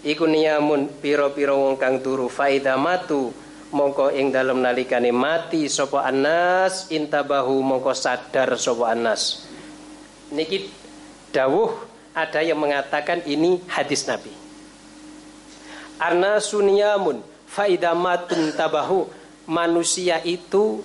[0.05, 6.89] Iku niyamun pira-pira wong kang turu faida matu mongko ing dalam nalikane mati sapa anas
[6.89, 9.45] intabahu mongko sadar sapa anas.
[10.33, 10.69] Niki
[11.33, 11.73] dawuh
[12.13, 14.33] ada yang mengatakan ini hadis Nabi.
[15.99, 19.09] Arna sunyamun faidamatun tabahu
[19.51, 20.85] manusia itu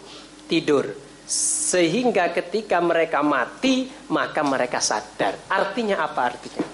[0.50, 0.96] tidur.
[1.24, 5.40] Sehingga ketika mereka mati maka mereka sadar.
[5.48, 6.68] Artinya apa artinya?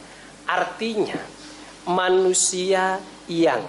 [0.49, 1.21] Artinya
[1.85, 2.97] manusia
[3.29, 3.61] yang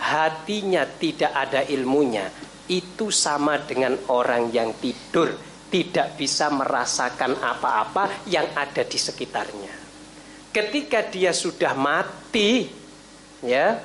[0.00, 2.28] hatinya tidak ada ilmunya
[2.66, 5.30] itu sama dengan orang yang tidur
[5.70, 9.74] tidak bisa merasakan apa-apa yang ada di sekitarnya.
[10.54, 12.64] Ketika dia sudah mati,
[13.44, 13.76] ya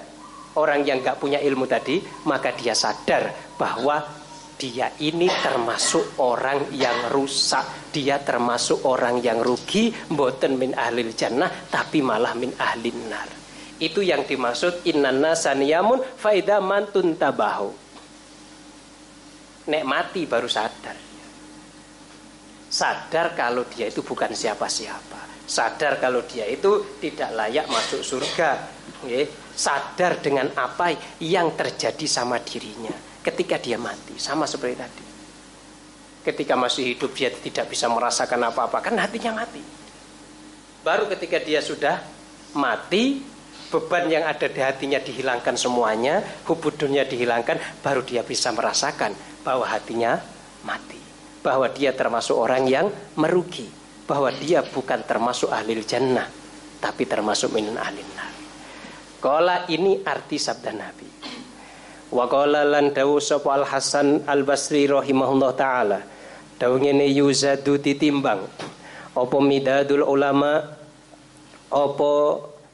[0.55, 1.99] orang yang nggak punya ilmu tadi,
[2.29, 3.99] maka dia sadar bahwa
[4.61, 11.49] dia ini termasuk orang yang rusak, dia termasuk orang yang rugi, boten min ahlil jannah,
[11.67, 13.40] tapi malah min ahlin nar.
[13.81, 17.73] Itu yang dimaksud innana saniyamun faida mantun tabahu.
[19.73, 20.93] Nek mati baru sadar.
[22.69, 25.49] Sadar kalau dia itu bukan siapa-siapa.
[25.49, 28.69] Sadar kalau dia itu tidak layak masuk surga.
[29.57, 32.93] Sadar dengan apa yang terjadi sama dirinya
[33.25, 34.13] ketika dia mati.
[34.21, 35.05] Sama seperti tadi.
[36.21, 38.77] Ketika masih hidup dia tidak bisa merasakan apa-apa.
[38.77, 39.61] Kan hatinya mati.
[40.85, 41.97] Baru ketika dia sudah
[42.53, 43.30] mati
[43.71, 49.15] beban yang ada di hatinya dihilangkan semuanya, hubudunnya dihilangkan, baru dia bisa merasakan
[49.47, 50.19] bahwa hatinya
[50.67, 50.99] mati.
[51.41, 53.65] Bahwa dia termasuk orang yang merugi.
[54.05, 56.27] Bahwa dia bukan termasuk ahli jannah,
[56.83, 58.29] tapi termasuk minun ahli nar.
[59.23, 61.07] Kola ini arti sabda Nabi.
[62.11, 65.99] Wa qala lan dawu Al Hasan Al Basri rahimahullah taala.
[66.59, 68.43] Dawu ngene yuzadu ditimbang.
[69.15, 70.75] Apa midadul ulama
[71.71, 72.11] apa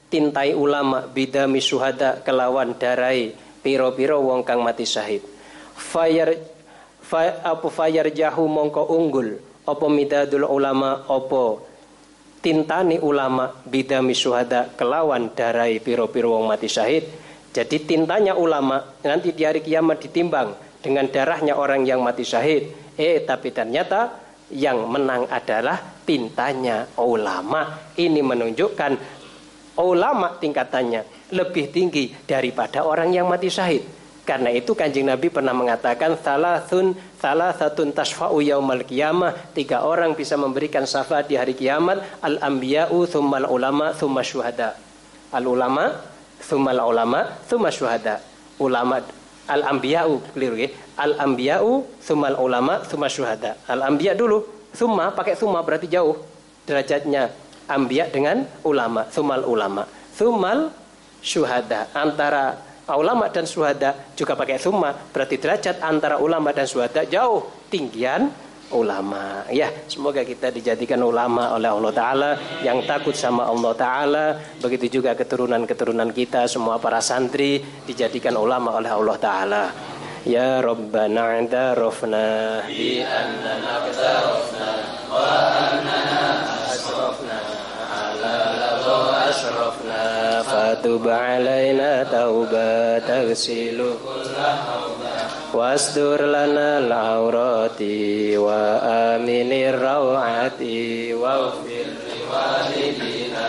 [0.08, 5.24] tintai ulama bidami suhada kelawan darai piro-piro wong kang mati syahid.
[5.78, 6.32] Fayar
[7.04, 9.38] fay, apa fayar jahu mongko unggul
[9.68, 11.60] apa midadul ulama apa
[12.40, 17.04] tintani ulama bidami suhada kelawan darai piro-piro wong mati syahid.
[17.52, 22.96] Jadi tintanya ulama nanti di hari kiamat ditimbang dengan darahnya orang yang mati syahid.
[22.96, 25.76] Eh tapi ternyata yang menang adalah
[26.08, 27.92] tintanya ulama.
[27.98, 29.17] Ini menunjukkan
[29.80, 33.84] ulama tingkatannya lebih tinggi daripada orang yang mati syahid.
[34.28, 39.56] Karena itu kanjeng Nabi pernah mengatakan salasun salasatun tasfa'u yaumal qiyamah.
[39.56, 42.20] Tiga orang bisa memberikan syafaat di hari kiamat.
[42.20, 44.76] Al anbiya'u thummal ulama thumma syuhada.
[45.32, 45.96] Al ulama
[46.44, 48.20] thummal ulama thumma syuhada.
[48.60, 49.00] Ulama
[49.48, 50.70] al anbiya'u keliru ya.
[51.00, 53.56] Al anbiya'u thummal ulama thumma syuhada.
[53.64, 54.44] Al anbiya dulu,
[54.76, 56.20] thumma pakai thumma berarti jauh
[56.68, 57.32] derajatnya
[57.68, 59.84] Ambiya dengan ulama, sumal ulama.
[60.16, 60.72] Sumal
[61.20, 61.92] syuhada.
[61.92, 62.56] Antara
[62.96, 64.96] ulama dan syuhada juga pakai summa.
[65.12, 68.32] Berarti derajat antara ulama dan syuhada jauh tinggian
[68.72, 69.44] ulama.
[69.52, 72.32] Ya semoga kita dijadikan ulama oleh Allah taala
[72.64, 74.26] yang takut sama Allah taala.
[74.64, 79.64] Begitu juga keturunan-keturunan kita semua para santri dijadikan ulama oleh Allah taala.
[80.28, 83.80] Ya rabbana rofna bi annana
[85.08, 85.24] wa
[85.72, 86.17] annana
[90.57, 93.85] أشرفنا فتب علينا توبة تغسل
[95.55, 97.83] واستر لنا العورات
[98.37, 100.61] وآمن الروعات
[101.13, 101.87] واغفر
[102.17, 103.49] لوالدينا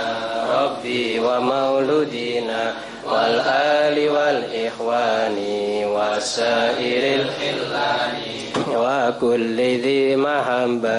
[0.54, 2.74] ربي ومولودينا
[3.12, 5.38] والآل والإخوان
[5.86, 8.14] وسائر الخلان
[8.68, 10.89] وكل ذي محبة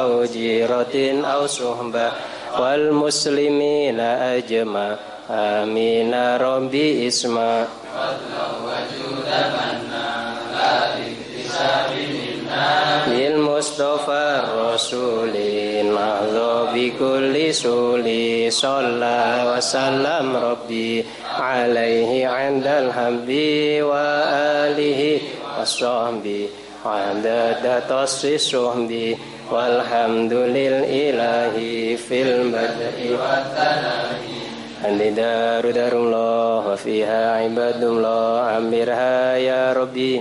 [0.00, 2.12] أو جيرة أو صحبة
[2.57, 4.97] wal muslimina ajma
[5.29, 7.67] amina ya rabbi isma.
[13.07, 21.01] Lil mustafa rasulin mahdha bi kulli suli sallallahu wa sallam rabbi
[21.37, 24.25] alaihi andal hamdi wa
[24.65, 29.16] alihi wa sahbihi عدد تصفي الصحب
[29.52, 31.54] والحمد لله
[31.96, 34.42] في البدء والثناء
[34.82, 40.18] Andi daru darullah wa fiha ibadullah amirha ya rabbi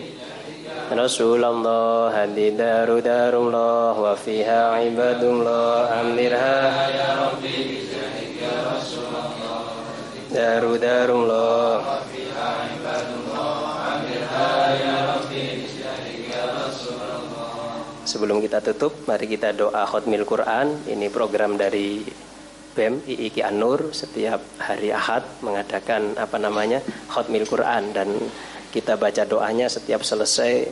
[0.93, 6.61] Rasulullah hadi daru darullah wa fiha ibadullah amirha
[6.93, 7.81] ya rabbi
[10.29, 12.14] Daru darullah wa fiha ibadullah
[18.06, 20.86] Sebelum kita tutup, mari kita doa khutmil Quran.
[20.86, 22.06] Ini program dari
[22.70, 26.78] BEM IIK Anur setiap hari Ahad mengadakan apa namanya
[27.10, 28.06] khutmil Quran dan
[28.70, 30.70] kita baca doanya setiap selesai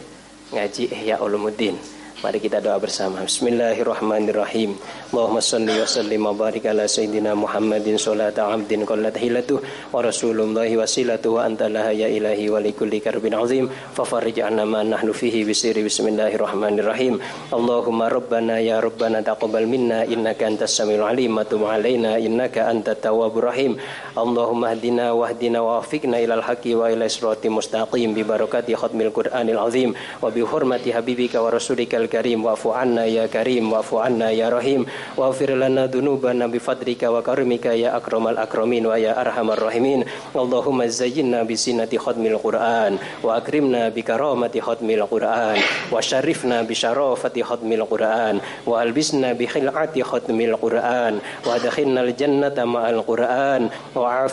[0.54, 1.74] ngaji Ihya Ulumuddin.
[2.22, 3.26] Mari kita doa bersama.
[3.26, 4.78] Bismillahirrahmanirrahim.
[5.14, 9.58] اللهم صل وسلم وبارك على سيدنا محمد صلاة عبد قلت هيلته
[9.94, 15.46] ورسول الله وسيلته وأنت لها يا إلهي ولكل كرب عظيم ففرج عنا ما نحن فيه
[15.46, 17.14] بسير بسم الله الرحمن الرحيم.
[17.54, 21.38] اللهم ربنا يا ربنا تقبل منا إنك أنت السميع العليم.
[21.38, 23.78] وتب علينا إنك أنت التواب الرحيم.
[24.18, 29.94] اللهم اهدنا واهدنا ووفقنا إلى الحق وإلى الصراط المستقيم ببركة ختم القرآن العظيم.
[30.22, 32.38] وبحرمة حبيبك ورسولك الكريم.
[32.44, 33.70] واعف عنا يا كريم.
[33.70, 34.82] واعف عنا يا رحيم.
[35.04, 37.22] Karim wa'fu anna ya karim wa'fu anna ya rahim waghfir lana dhunubana bi fadlika wa
[37.22, 43.36] karimika ya akramal akramin wa ya arhamar rahimin Allahumma zayyinna bi sinati khatmil Qur'an wa
[43.36, 45.58] akrimna bi karamati khatmil Qur'an
[45.90, 52.12] wa syarifna bi syarafati khatmil Qur'an wa albisna bi khil'ati khatmil Qur'an wa adkhilna al
[52.14, 54.24] jannata ma'al Qur'an wa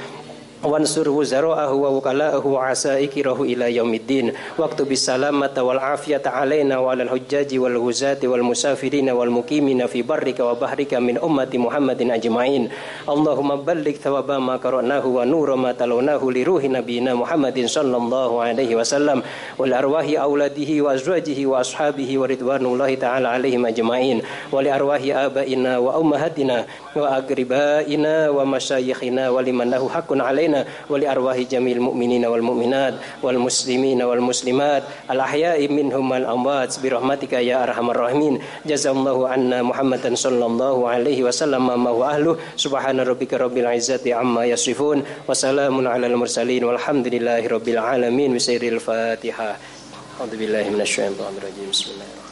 [0.64, 4.32] وانصر وزراءه ووكلاءه وعسائكره إلى يوم الدين.
[4.58, 12.02] واكتب السلامة والعافية علينا وعلى الحجاج والغزاة والمسافرين والمقيمين في برك وبحرك من أمة محمد
[12.02, 12.68] أجمعين.
[13.08, 19.22] اللهم بلغ ثواب ما قرأناه ونور ما تلوناه لروح نبينا محمد صلى الله عليه وسلم.
[19.58, 24.22] ولأرواح أولاده وأزواجه وأصحابه ورضوان الله تعالى عليهم أجمعين.
[24.52, 34.02] ولأرواح آبائنا وأمهاتنا وأقربائنا ومشايخنا ولمن له حق علينا علينا ولأرواح جميع المؤمنين والمؤمنات والمسلمين
[34.02, 34.82] والمسلمات.
[35.10, 38.34] الأحياء منهم والأموات برحمتك يا أرحم الراحمين.
[38.66, 44.04] جزا الله عنا محمدا صلى الله عليه وسلم ما هو أهله؟ سبحان ربك رب العزة
[44.14, 48.34] عما يصفون وسلام على المرسلين والحمد لله رب العالمين.
[48.34, 49.50] بسير الفاتحة.
[50.20, 51.70] أعوذ بالله من الشيطان الرجيم.
[51.70, 52.04] بسم الله.
[52.04, 52.29] الرحمن الرحيم